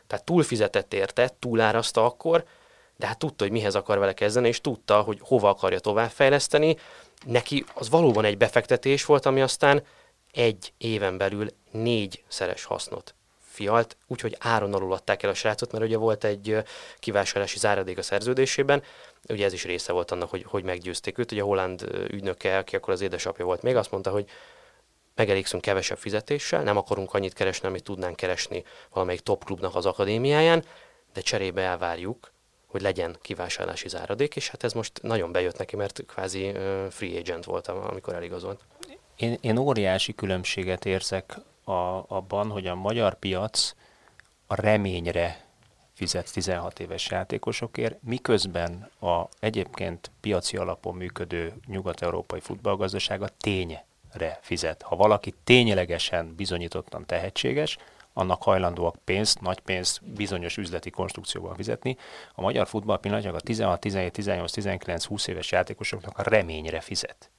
[0.07, 2.44] tehát túlfizetett érte, túlárazta akkor,
[2.96, 6.77] de hát tudta, hogy mihez akar vele kezdeni, és tudta, hogy hova akarja továbbfejleszteni.
[7.27, 9.83] Neki az valóban egy befektetés volt, ami aztán
[10.33, 13.14] egy éven belül négyszeres hasznot
[13.59, 16.57] fialt, úgyhogy áron alul adták el a srácot, mert ugye volt egy
[16.99, 18.83] kivásárlási záradék a szerződésében,
[19.29, 22.77] ugye ez is része volt annak, hogy, hogy meggyőzték őt, ugye a holland ügynöke, aki
[22.77, 24.29] akkor az édesapja volt még, azt mondta, hogy
[25.14, 30.64] megelégszünk kevesebb fizetéssel, nem akarunk annyit keresni, amit tudnánk keresni valamelyik top klubnak az akadémiáján,
[31.12, 32.33] de cserébe elvárjuk,
[32.66, 36.53] hogy legyen kivásárlási záradék, és hát ez most nagyon bejött neki, mert kvázi
[36.90, 38.61] free agent volt, amikor eligazolt.
[39.16, 41.37] Én, én óriási különbséget érzek
[41.68, 43.74] a, abban, hogy a magyar piac
[44.46, 45.46] a reményre
[45.92, 54.83] fizet 16 éves játékosokért, miközben a egyébként piaci alapon működő nyugat-európai futballgazdaság a tényre fizet.
[54.83, 57.78] Ha valaki ténylegesen bizonyítottan tehetséges,
[58.12, 61.96] annak hajlandóak pénzt, nagy pénzt bizonyos üzleti konstrukcióval fizetni.
[62.35, 67.31] A magyar futball pillanatnyilag a 16, 17, 18, 19, 20 éves játékosoknak a reményre fizet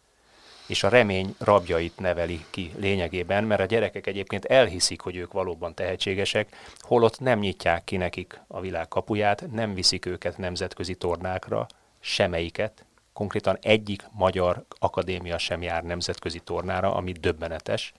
[0.69, 5.73] és a remény rabjait neveli ki lényegében, mert a gyerekek egyébként elhiszik, hogy ők valóban
[5.73, 11.67] tehetségesek, holott nem nyitják ki nekik a világ kapuját, nem viszik őket nemzetközi tornákra,
[11.99, 17.93] semelyiket, konkrétan egyik magyar akadémia sem jár nemzetközi tornára, ami döbbenetes.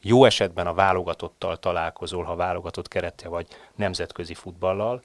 [0.00, 5.02] Jó esetben a válogatottal találkozol, ha válogatott keretje vagy nemzetközi futballal,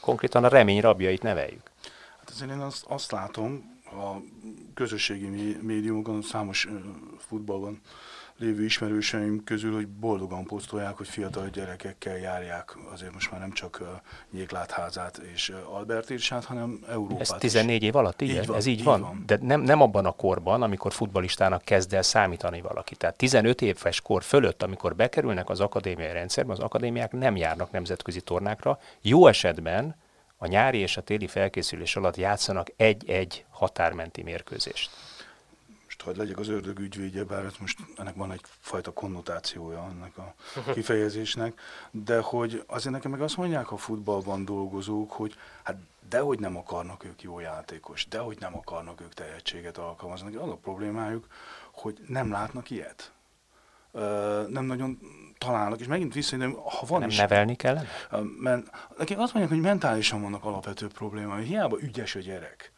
[0.00, 1.70] konkrétan a remény rabjait neveljük.
[2.18, 4.22] Hát azért én azt, azt látom, a
[4.74, 6.68] közösségi médiumokon, számos
[7.18, 7.80] futballban
[8.42, 13.82] lévő ismerőseim közül, hogy boldogan posztolják, hogy fiatal gyerekekkel járják azért most már nem csak
[14.30, 17.88] Nyéklátházát és Albert Irsát, hanem Európát Ez 14 is.
[17.88, 19.00] év alatt, így, Így van, Ez így, így van.
[19.00, 19.22] van.
[19.26, 22.96] De nem, nem abban a korban, amikor futbalistának kezd el számítani valaki.
[22.96, 28.20] Tehát 15 éves kor fölött, amikor bekerülnek az akadémiai rendszerbe, az akadémiák nem járnak nemzetközi
[28.20, 28.78] tornákra.
[29.00, 29.96] Jó esetben
[30.36, 34.90] a nyári és a téli felkészülés alatt játszanak egy-egy határmenti mérkőzést.
[35.84, 40.34] most hogy legyek az ördög ügyvédje, bár ez most ennek van egyfajta konnotációja ennek a
[40.72, 45.76] kifejezésnek, de hogy azért nekem meg azt mondják a futballban dolgozók, hogy hát
[46.08, 50.36] dehogy nem akarnak ők jó játékos, dehogy nem akarnak ők tehetséget alkalmazni.
[50.36, 51.26] Az a problémájuk,
[51.70, 53.12] hogy nem látnak ilyet.
[53.92, 54.98] Ö, nem nagyon
[55.38, 57.56] találnak, és megint visszajönöm, ha van Nem is, nevelni?
[58.10, 62.72] Ö, Men, nekik azt mondják, hogy mentálisan vannak alapvető problémái, hiába ügyes a gyerek.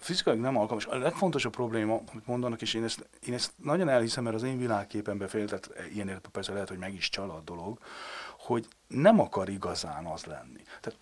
[0.00, 0.86] Fizikailag nem alkalmas.
[0.86, 4.58] A legfontosabb probléma, amit mondanak, és én ezt, én ezt nagyon elhiszem, mert az én
[4.58, 7.78] világképembe fél, tehát ilyen értelemben persze lehet, hogy meg is csal dolog,
[8.38, 10.62] hogy nem akar igazán az lenni.
[10.80, 10.98] Tehát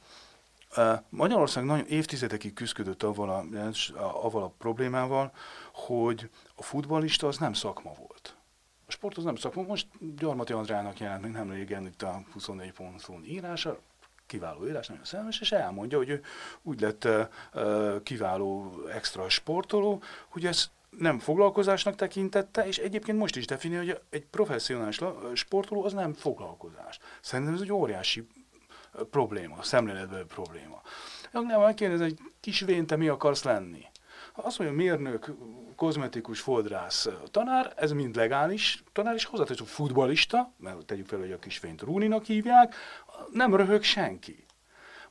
[1.09, 5.33] Magyarország nagyon évtizedekig küzdött avval a, avval a problémával,
[5.73, 8.37] hogy a futballista az nem szakma volt.
[8.87, 9.63] A sport az nem szakma.
[9.63, 13.79] Most Gyarmati Andrának jelent meg nem régen itt a 24 ponton írása,
[14.29, 16.23] kiváló írás, nagyon szemes, és elmondja, hogy ő
[16.63, 17.09] úgy lett
[18.03, 24.27] kiváló extra sportoló, hogy ez nem foglalkozásnak tekintette, és egyébként most is definiálja, hogy egy
[24.27, 25.01] professzionális
[25.33, 26.99] sportoló az nem foglalkozás.
[27.21, 28.27] Szerintem ez egy óriási
[29.11, 30.83] probléma, szemléletbeli probléma.
[31.33, 33.85] Nem megkérdez, hogy kis vén, te mi akarsz lenni?
[34.33, 35.35] Azt mondja, mérnök,
[35.77, 41.39] kozmetikus, fodrász, tanár, ez mind legális tanár, és hozzáteszem futbalista, mert tegyük fel, hogy a
[41.39, 42.75] kisvényt Rúninak hívják,
[43.33, 44.47] nem röhög senki.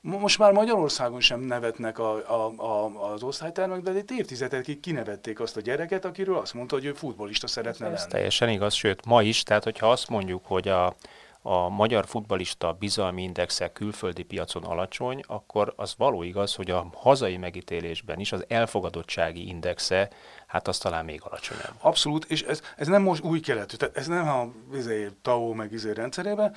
[0.02, 5.40] Mo- Most már Magyarországon sem nevetnek a, a, a, az osztálytermek, de egy évtizedekig kinevették
[5.40, 8.12] azt a gyereket, akiről azt mondta, hogy ő futbolista szeretne Ez lenni.
[8.12, 10.96] teljesen igaz, sőt ma is, tehát hogyha azt mondjuk, hogy a,
[11.42, 17.38] a magyar futbalista bizalmi indexe külföldi piacon alacsony, akkor az való igaz, hogy a hazai
[17.38, 20.10] megítélésben is az elfogadottsági indexe,
[20.48, 21.74] hát az talán még alacsonyabb.
[21.80, 25.72] Abszolút, és ez, ez nem most új keletű, tehát ez nem a izé, TAO meg
[25.72, 26.56] izé rendszerében.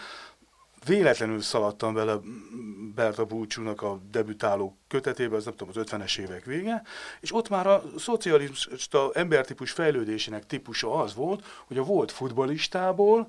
[0.87, 2.17] Véletlenül szaladtam bele
[2.95, 6.83] Berta Búcsúnak a debütáló kötetébe, az nem tudom, az 50-es évek vége,
[7.21, 13.29] és ott már a szocialista embertípus fejlődésének típusa az volt, hogy a volt futbalistából,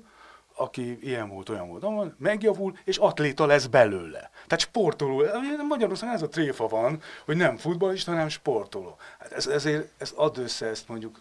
[0.54, 4.30] aki ilyen volt, olyan volt, olyan, megjavul, és atléta lesz belőle.
[4.46, 5.22] Tehát sportoló.
[5.68, 8.96] Magyarországon ez a tréfa van, hogy nem futballista, hanem sportoló.
[9.18, 11.20] Hát ez, ezért ezt add össze ezt mondjuk,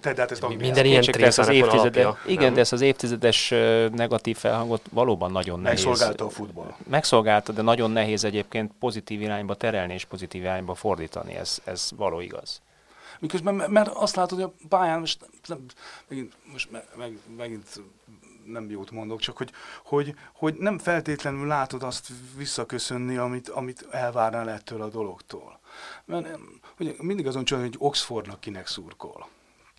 [0.00, 0.64] tedd át ezt Angliába.
[0.64, 2.54] Minden ilyen ezt az tréfának van évtizede, alapja, igen, nem?
[2.54, 3.48] de ezt az évtizedes
[3.92, 5.84] negatív felhangot valóban nagyon nehéz.
[5.84, 6.74] Megszolgálta a futball.
[6.88, 12.20] Megszolgálta, de nagyon nehéz egyébként pozitív irányba terelni és pozitív irányba fordítani, ez, ez való
[12.20, 12.60] igaz.
[13.18, 15.64] Miközben, me- mert azt látod, hogy a pályán, most nem,
[16.08, 17.66] megint, most me, meg, megint
[18.44, 19.50] nem jót mondok, csak hogy,
[19.84, 25.58] hogy, hogy nem feltétlenül látod azt visszaköszönni, amit, amit elvárnál ettől a dologtól.
[26.04, 26.38] Mert
[26.78, 29.28] ugye, mindig azon csinálom, hogy Oxfordnak kinek szurkol.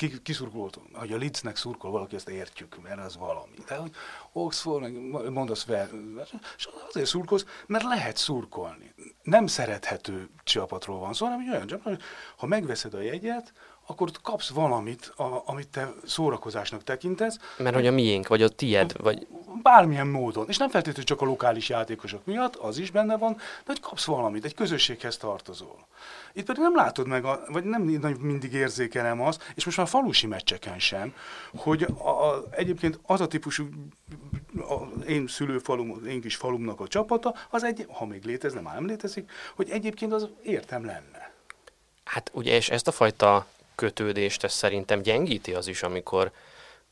[0.01, 0.79] Ki, ki szurkolt?
[0.93, 3.55] Hogy a Leedsnek szurkol, valaki ezt értjük, mert az valami.
[3.67, 3.91] De hogy
[4.31, 4.93] Oxford,
[5.29, 5.89] mondasz fel,
[6.57, 8.93] és azért szurkolsz, mert lehet szurkolni.
[9.23, 12.01] Nem szerethető csapatról van szó, hanem egy olyan csapat, hogy
[12.37, 13.53] ha megveszed a jegyet,
[13.91, 18.93] akkor kapsz valamit, a, amit te szórakozásnak tekintesz, Mert hogy a miénk, vagy a tied,
[19.01, 19.27] vagy
[19.62, 23.63] bármilyen módon, és nem feltétlenül csak a lokális játékosok miatt, az is benne van, de
[23.65, 25.88] hogy kapsz valamit, egy közösséghez tartozol.
[26.34, 27.82] Itt pedig nem látod meg, a, vagy nem
[28.19, 31.13] mindig érzékelem azt, és most már falusi meccseken sem,
[31.56, 33.67] hogy a, a, egyébként az a típusú,
[34.58, 38.86] a, én szülőfalum, én kis falumnak a csapata, az egy, ha még létezne, már nem
[38.86, 41.32] létezik, hogy egyébként az értem lenne.
[42.04, 46.31] Hát ugye, és ezt a fajta kötődést ez szerintem gyengíti az is, amikor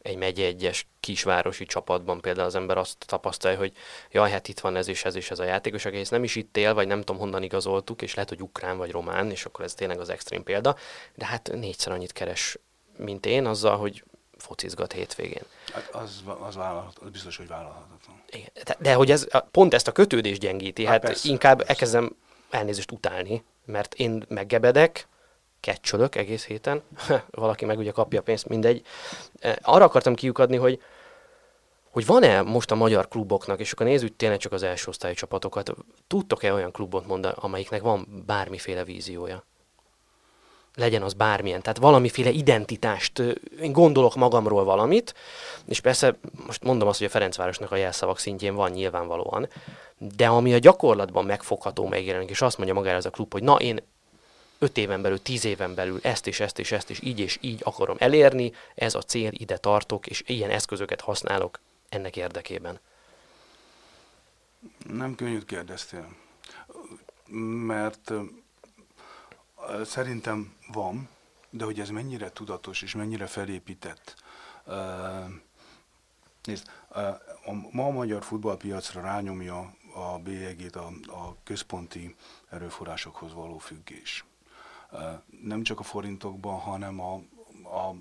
[0.01, 3.71] egy megye egyes kisvárosi csapatban például az ember azt tapasztalja, hogy
[4.11, 6.35] jaj, hát itt van ez és ez és ez a játékos, aki ezt nem is
[6.35, 9.65] itt él, vagy nem tudom honnan igazoltuk, és lehet, hogy ukrán vagy román, és akkor
[9.65, 10.75] ez tényleg az extrém példa,
[11.15, 12.57] de hát négyszer annyit keres,
[12.97, 14.03] mint én, azzal, hogy
[14.37, 15.43] focizgat hétvégén.
[15.73, 18.21] Hát az, az, vállalhat, az biztos, hogy vállalhatatlan.
[18.29, 18.49] Igen.
[18.63, 21.71] De, de hogy ez pont ezt a kötődést gyengíti, Hát hát, persze, inkább persze.
[21.71, 22.15] elkezdem
[22.49, 25.07] elnézést utálni, mert én meggebedek,
[25.59, 26.81] kecsölök egész héten,
[27.29, 28.85] valaki meg ugye kapja pénzt, mindegy.
[29.39, 30.81] Eh, Arra akartam kiukadni, hogy
[31.89, 35.73] hogy van-e most a magyar kluboknak, és akkor nézzük tényleg csak az első osztályú csapatokat,
[36.07, 39.43] tudtok-e olyan klubot mondani, amelyiknek van bármiféle víziója?
[40.75, 43.19] Legyen az bármilyen, tehát valamiféle identitást,
[43.61, 45.13] én gondolok magamról valamit,
[45.65, 49.47] és persze most mondom azt, hogy a Ferencvárosnak a jelszavak szintjén van nyilvánvalóan,
[49.97, 53.55] de ami a gyakorlatban megfogható megjelenik, és azt mondja magára ez a klub, hogy na
[53.55, 53.79] én
[54.59, 57.61] öt éven belül, tíz éven belül ezt és ezt és ezt és így és így
[57.63, 62.79] akarom elérni, ez a cél, ide tartok, és ilyen eszközöket használok ennek érdekében?
[64.87, 66.15] Nem könnyűt kérdeztél,
[67.65, 68.11] mert
[69.83, 71.09] szerintem van,
[71.49, 74.15] de hogy ez mennyire tudatos és mennyire felépített.
[76.43, 76.71] Nézd,
[77.71, 82.15] ma a magyar futballpiacra rányomja a bélyegét a, a központi
[82.49, 84.25] erőforrásokhoz való függés.
[85.41, 87.13] Nem csak a forintokban, hanem a,
[87.63, 87.95] a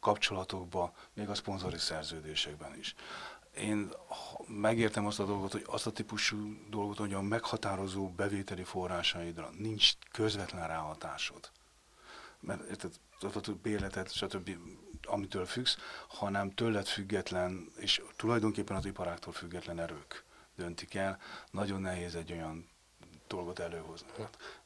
[0.00, 2.94] kapcsolatokban, még a szponzori szerződésekben is.
[3.56, 3.90] Én
[4.46, 6.36] megértem azt a dolgot, hogy azt a típusú
[6.70, 11.50] dolgot, hogy a meghatározó bevételi forrásaidra nincs közvetlen ráhatásod.
[12.40, 14.50] Mert érted, a béletet, stb
[15.06, 15.76] amitől függsz,
[16.08, 20.24] hanem tőled független, és tulajdonképpen az iparáktól független erők
[20.56, 21.18] döntik el.
[21.50, 22.68] Nagyon nehéz egy olyan
[23.26, 24.08] dolgot előhozni.
[24.18, 24.60] Hát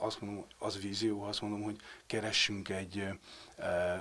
[0.00, 1.76] azt mondom, az vízió, azt mondom, hogy
[2.06, 3.04] keressünk egy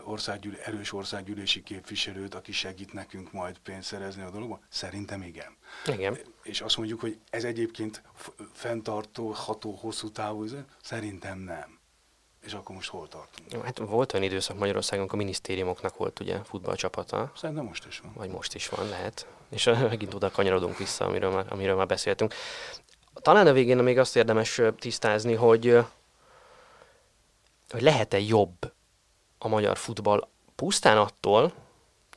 [0.03, 4.59] országgyűl, erős országgyűlési képviselőt, aki segít nekünk majd pénzt szerezni a dologba?
[4.69, 5.55] Szerintem igen.
[5.85, 6.17] Igen.
[6.43, 8.03] És azt mondjuk, hogy ez egyébként
[8.53, 10.45] fenntartó, ható, hosszú távú,
[10.81, 11.77] szerintem nem.
[12.45, 13.65] És akkor most hol tartunk?
[13.65, 17.31] Hát volt olyan időszak Magyarországon, a minisztériumoknak volt ugye futballcsapata.
[17.35, 18.13] Szerintem most is van.
[18.13, 19.27] Vagy most is van, lehet.
[19.49, 22.33] És megint oda kanyarodunk vissza, amiről már, amiről már beszéltünk.
[23.21, 25.77] Talán a végén még azt érdemes tisztázni, hogy,
[27.69, 28.73] hogy lehet-e jobb
[29.37, 31.53] a magyar futball pusztán attól,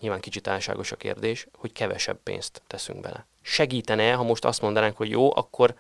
[0.01, 3.27] nyilván kicsit álságos a kérdés, hogy kevesebb pénzt teszünk bele.
[3.43, 5.75] Segítene, ha most azt mondanánk, hogy jó, akkor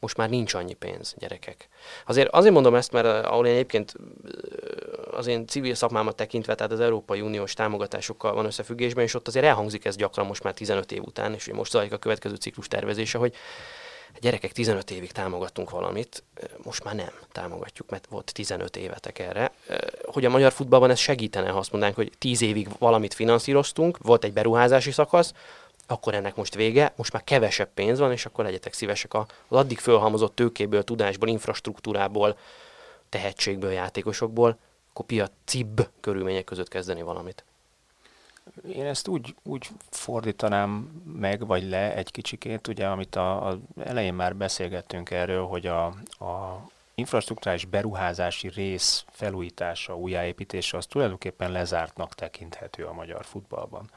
[0.00, 1.68] most már nincs annyi pénz, gyerekek.
[2.06, 6.54] Azért, azért mondom ezt, mert eh, ahol én egyébként eh, az én civil szakmámat tekintve,
[6.54, 10.54] tehát az Európai Uniós támogatásokkal van összefüggésben, és ott azért elhangzik ez gyakran most már
[10.54, 13.34] 15 év után, és most zajlik a következő ciklus tervezése, hogy
[14.20, 16.22] gyerekek 15 évig támogattunk valamit,
[16.62, 19.52] most már nem támogatjuk, mert volt 15 évetek erre.
[20.04, 24.24] Hogy a magyar futballban ez segítene, ha azt mondanánk, hogy 10 évig valamit finanszíroztunk, volt
[24.24, 25.32] egy beruházási szakasz,
[25.86, 29.78] akkor ennek most vége, most már kevesebb pénz van, és akkor legyetek szívesek az addig
[29.78, 32.38] fölhalmozott tőkéből, tudásból, infrastruktúrából,
[33.08, 34.58] tehetségből, játékosokból,
[34.90, 37.44] akkor piacibb körülmények között kezdeni valamit.
[38.68, 44.14] Én ezt úgy, úgy fordítanám meg, vagy le egy kicsikét, ugye, amit a, a elején
[44.14, 45.84] már beszélgettünk erről, hogy a,
[46.24, 53.90] a infrastruktúrális beruházási rész felújítása, újjáépítése, az tulajdonképpen lezártnak tekinthető a magyar futballban.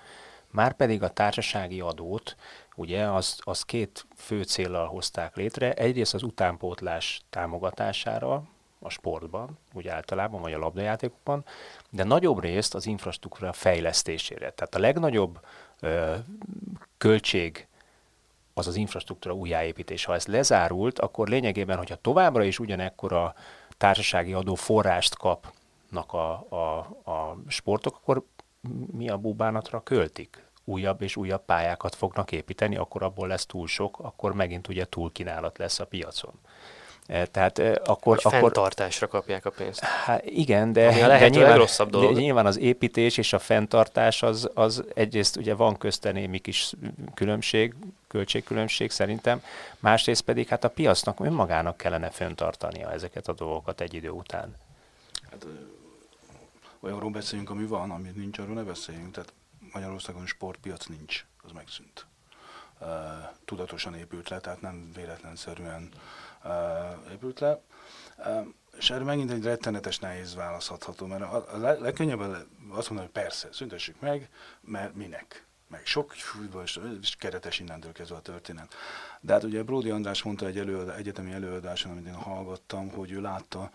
[0.49, 2.36] Márpedig a társasági adót,
[2.76, 5.74] ugye, az, az két fő célral hozták létre.
[5.74, 8.43] Egyrészt az utánpótlás támogatására,
[8.84, 11.46] a sportban, úgy általában, vagy a labdajátékokban,
[11.90, 14.52] de nagyobb részt az infrastruktúra fejlesztésére.
[14.52, 15.40] Tehát a legnagyobb
[15.80, 16.16] ö,
[16.98, 17.68] költség
[18.54, 20.06] az az infrastruktúra újjáépítés.
[20.06, 23.36] Ha ez lezárult, akkor lényegében, hogyha továbbra is ugyanekkora
[23.78, 26.78] társasági adó forrást kapnak a, a,
[27.12, 28.26] a sportok, akkor
[28.92, 30.44] mi a búbánatra költik?
[30.66, 35.12] Újabb és újabb pályákat fognak építeni, akkor abból lesz túl sok, akkor megint ugye túl
[35.12, 36.34] kínálat lesz a piacon.
[37.08, 38.39] E, tehát e, akkor, Hogy akkor...
[38.39, 39.80] fenntartásra kapják a pénzt.
[39.80, 42.14] Hát igen, de, a de, nyilván, rosszabb dolog.
[42.14, 46.74] de nyilván az építés és a fenntartás az, az egyrészt ugye van közte némi kis
[47.14, 47.74] különbség,
[48.08, 49.41] költségkülönbség szerintem,
[49.80, 54.56] másrészt pedig hát a piacnak önmagának kellene fenntartania ezeket a dolgokat egy idő után.
[55.32, 55.45] Hát
[56.80, 59.12] olyanról beszéljünk, ami van, ami nincs, arról ne beszéljünk.
[59.12, 59.34] Tehát
[59.74, 62.06] Magyarországon sportpiac nincs, az megszűnt.
[63.46, 65.90] Tudatosan épült le, tehát nem véletlenszerűen
[67.12, 67.62] épült le.
[68.78, 73.48] És erre megint egy rettenetes nehéz választható, mert a, a legkönnyebb azt mondani, hogy persze,
[73.52, 74.30] szüntessük meg,
[74.62, 75.46] mert minek?
[75.68, 76.14] Meg sok
[77.02, 78.74] és keretes innentől kezdve a történet.
[79.22, 83.22] De hát ugye Bródi András mondta egy előadás, egyetemi előadáson, amit én hallgattam, hogy ő
[83.22, 83.72] látta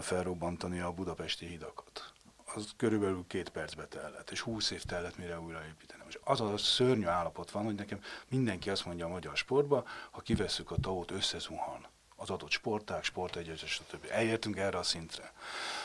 [0.00, 2.12] felrobbantani a budapesti hidakat
[2.54, 5.95] az körülbelül két percbe tellett, és húsz év tellett, mire újraépítenem.
[6.08, 10.20] És az a szörnyű állapot van, hogy nekem mindenki azt mondja a magyar sportba, ha
[10.20, 11.86] kivesszük a tavot, összezuhan
[12.16, 14.06] az adott sporták, sportegyes, stb.
[14.10, 15.32] Elértünk erre a szintre.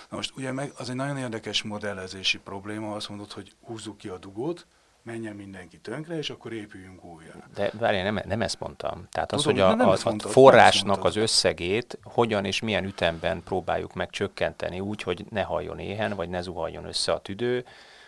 [0.10, 4.08] Na most ugye meg az egy nagyon érdekes modellezési probléma, azt mondod, hogy húzzuk ki
[4.08, 4.66] a dugót,
[5.04, 7.34] menjen mindenki tönkre, és akkor épüljünk újra.
[7.54, 9.08] De várj, nem, nem ezt mondtam.
[9.12, 13.94] Tehát az, Tudom, hogy a, a, a forrásnak az összegét hogyan és milyen ütemben próbáljuk
[13.94, 17.66] meg csökkenteni úgy, hogy ne halljon éhen, vagy ne zuhaljon össze a tüdő,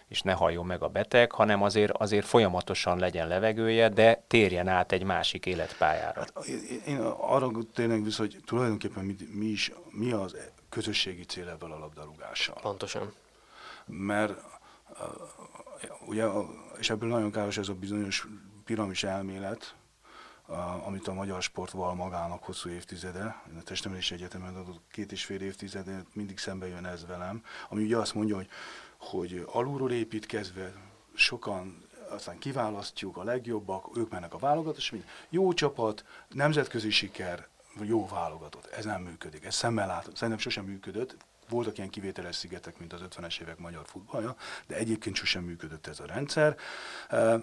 [0.07, 4.91] és ne halljon meg a beteg, hanem azért, azért folyamatosan legyen levegője, de térjen át
[4.91, 6.19] egy másik életpályára.
[6.19, 6.45] Hát,
[6.85, 10.35] én arra tényleg vissza, hogy tulajdonképpen mi, mi, is, mi az
[10.69, 12.55] közösségi cél ebből a labdarúgással.
[12.61, 13.13] Pontosan.
[13.85, 14.33] Mert
[16.05, 16.25] ugye,
[16.79, 18.27] és ebből nagyon káros ez a bizonyos
[18.65, 19.75] piramis elmélet,
[20.85, 23.41] amit a magyar sport val magának hosszú évtizede.
[23.51, 27.83] Én a Testemelési Egyetemen adott két és fél évtizede, mindig szembe jön ez velem, ami
[27.83, 28.47] ugye azt mondja, hogy,
[29.13, 30.73] hogy alulról építkezve
[31.13, 37.47] sokan aztán kiválasztjuk a legjobbak, ők mennek a válogatott, és mind jó csapat, nemzetközi siker,
[37.81, 38.65] jó válogatott.
[38.65, 39.45] Ez nem működik.
[39.45, 40.13] Ez szemmel látom.
[40.13, 41.15] Szerintem sosem működött.
[41.49, 44.35] Voltak ilyen kivételes szigetek, mint az 50-es évek magyar futballja,
[44.67, 46.57] de egyébként sosem működött ez a rendszer.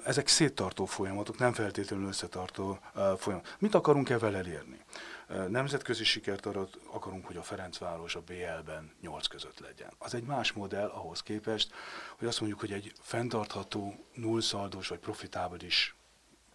[0.04, 3.56] Ezek széttartó folyamatok, nem feltétlenül összetartó folyamatok.
[3.58, 4.80] Mit akarunk evel elérni?
[5.48, 6.46] Nemzetközi sikert
[6.92, 9.92] akarunk, hogy a Ferencváros a BL-ben 8 között legyen.
[9.98, 11.72] Az egy más modell ahhoz képest,
[12.18, 15.94] hogy azt mondjuk, hogy egy fenntartható, nullszaldos vagy profitábilis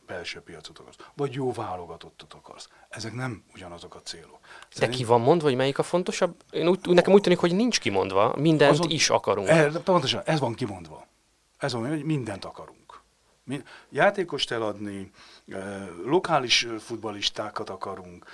[0.06, 2.70] belső piacot akarsz, vagy jó válogatottat akarsz.
[2.90, 4.40] Ezek nem ugyanazok a célok.
[4.70, 4.92] Szerint...
[4.92, 6.36] De ki van mondva, hogy melyik a fontosabb?
[6.52, 9.48] Én úgy, nekem úgy tűnik, hogy nincs kimondva, mindent Azon, is akarunk.
[9.48, 11.08] Er, pontosan, ez van kimondva.
[11.58, 12.85] Ez van, hogy mindent akarunk.
[13.90, 15.12] Játékost eladni,
[16.06, 18.26] lokális futbalistákat akarunk,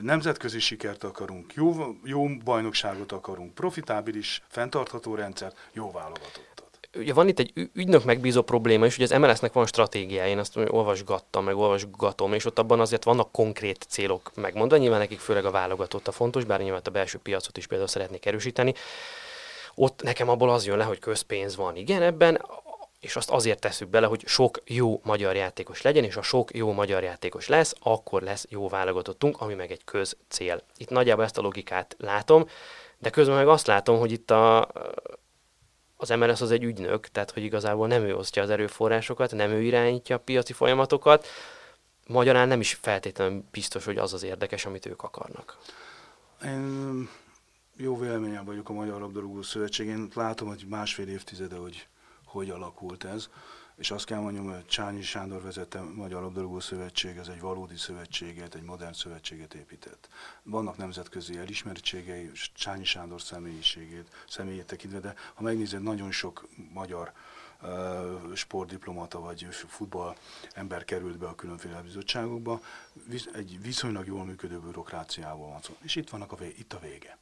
[0.00, 6.56] nemzetközi sikert akarunk, jó, jó bajnokságot akarunk, profitábilis, fenntartható rendszert, jó válogatott
[6.98, 10.56] ugye van itt egy ügynök megbízó probléma is, hogy az MLS-nek van stratégiája, én azt
[10.56, 15.50] olvasgattam, meg olvasgatom, és ott abban azért vannak konkrét célok megmondani, nyilván nekik főleg a
[15.50, 18.74] válogatott a fontos, bár nyilván a belső piacot is például szeretnék erősíteni.
[19.74, 22.40] Ott nekem abból az jön le, hogy közpénz van, igen, ebben,
[23.00, 26.72] és azt azért tesszük bele, hogy sok jó magyar játékos legyen, és ha sok jó
[26.72, 30.62] magyar játékos lesz, akkor lesz jó válogatottunk, ami meg egy közcél.
[30.76, 32.46] Itt nagyjából ezt a logikát látom,
[32.98, 34.68] de közben meg azt látom, hogy itt a,
[35.96, 39.62] az MLS az egy ügynök, tehát hogy igazából nem ő osztja az erőforrásokat, nem ő
[39.62, 41.26] irányítja a piaci folyamatokat,
[42.06, 45.58] magyarán nem is feltétlenül biztos, hogy az az érdekes, amit ők akarnak.
[46.44, 47.08] Én
[47.76, 49.86] jó véleményem vagyok a Magyar Labdarúgó Szövetség.
[49.86, 51.86] Én látom, hogy másfél évtizede, hogy
[52.36, 53.28] hogy alakult ez
[53.76, 58.54] és azt kell mondjam, hogy Csányi Sándor vezette Magyar Labdarúgó Szövetség, ez egy valódi szövetséget,
[58.54, 60.08] egy modern szövetséget épített.
[60.42, 67.12] Vannak nemzetközi elismertségei, Csányi Sándor személyiségét, személyét tekintve, de ha megnézed, nagyon sok magyar
[67.62, 70.16] uh, sportdiplomata vagy futball
[70.52, 72.60] ember került be a különféle bizottságokba,
[73.32, 75.76] egy viszonylag jól működő bürokráciával van szó.
[75.80, 77.18] És itt, vannak a vége, itt a vége.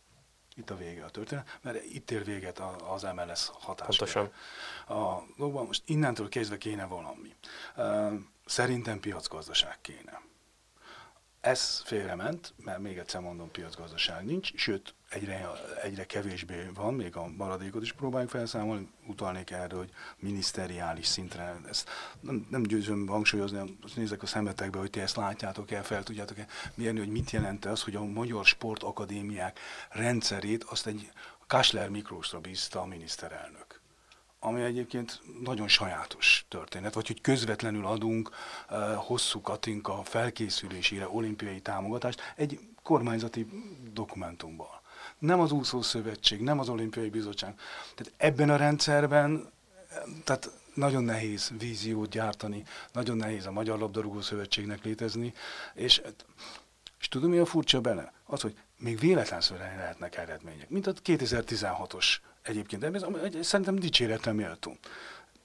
[0.56, 3.86] Itt a vége a történet, mert itt ér véget az MLS hatás.
[3.86, 4.32] Pontosan.
[4.88, 7.34] A dolgban most innentől kezdve kéne valami.
[8.44, 10.22] Szerintem piacgazdaság kéne.
[11.44, 15.50] Ez félrement, mert még egyszer mondom, piacgazdaság nincs, sőt, egyre,
[15.82, 21.90] egyre kevésbé van, még a maradékot is próbáljuk felszámolni, utalnék erre, hogy miniszteriális szintre, ezt
[22.20, 26.46] nem, nem győzöm hangsúlyozni, azt nézek a szemetekbe, hogy ti ezt látjátok el, fel tudjátok-e
[26.74, 29.58] mérni, hogy mit jelent az, hogy a Magyar Sportakadémiák
[29.90, 31.10] rendszerét azt egy
[31.46, 33.82] Kásler Miklósra bízta a miniszterelnök
[34.44, 38.30] ami egyébként nagyon sajátos történet, vagy hogy közvetlenül adunk
[38.70, 43.46] uh, hosszú katinka felkészülésére olimpiai támogatást egy kormányzati
[43.92, 44.68] dokumentumban.
[45.18, 47.54] Nem az úszó szövetség, nem az olimpiai bizottság.
[47.94, 49.52] Tehát ebben a rendszerben
[50.24, 55.34] tehát nagyon nehéz víziót gyártani, nagyon nehéz a Magyar Labdarúgó Szövetségnek létezni,
[55.74, 56.02] és,
[57.04, 58.12] és tudom, mi a furcsa benne?
[58.24, 63.06] Az, hogy még véletlenszerűen lehetnek eredmények, mint a 2016-os egyébként, ez,
[63.40, 64.76] szerintem dicséretre méltó.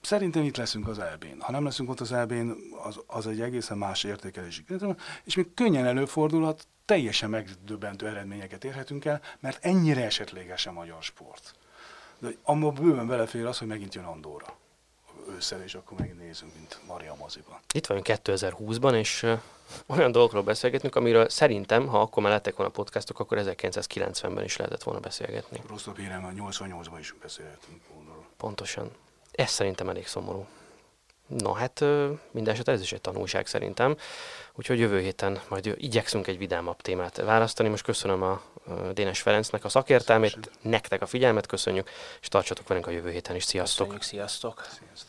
[0.02, 1.40] Szerintem itt leszünk az elbén.
[1.40, 4.66] Ha nem leszünk ott az elbén, az, az egy egészen más értékelési
[5.24, 11.56] és még könnyen előfordulhat, teljesen megdöbbentő eredményeket érhetünk el, mert ennyire esetleges a magyar sport.
[12.20, 14.59] De abban bőven belefér az, hogy megint jön Andorra
[15.30, 17.60] ősszel, és akkor megnézünk, mint Maria moziban.
[17.74, 19.26] Itt vagyunk 2020-ban, és
[19.86, 24.84] olyan dolgokról beszélgetünk, amiről szerintem, ha akkor már lettek volna podcastok, akkor 1990-ben is lehetett
[24.84, 25.62] volna beszélgetni.
[25.68, 28.12] Rosszabb hírem, a 88-ban is beszélhetünk volna.
[28.38, 28.92] Pontosan.
[29.32, 30.46] Ez szerintem elég szomorú.
[31.28, 31.80] No hát
[32.32, 33.96] minden esetre ez is egy tanulság szerintem,
[34.54, 37.70] úgyhogy jövő héten majd igyekszünk egy vidámabb témát választani.
[37.70, 38.42] Most köszönöm a
[38.94, 41.90] Dénes Ferencnek a szakértelmét, nektek a figyelmet köszönjük,
[42.22, 43.44] és tartsatok velünk a jövő héten is.
[43.44, 43.88] Sziasztok!
[43.88, 44.68] Köszönjük, sziasztok!
[44.80, 45.09] sziasztok.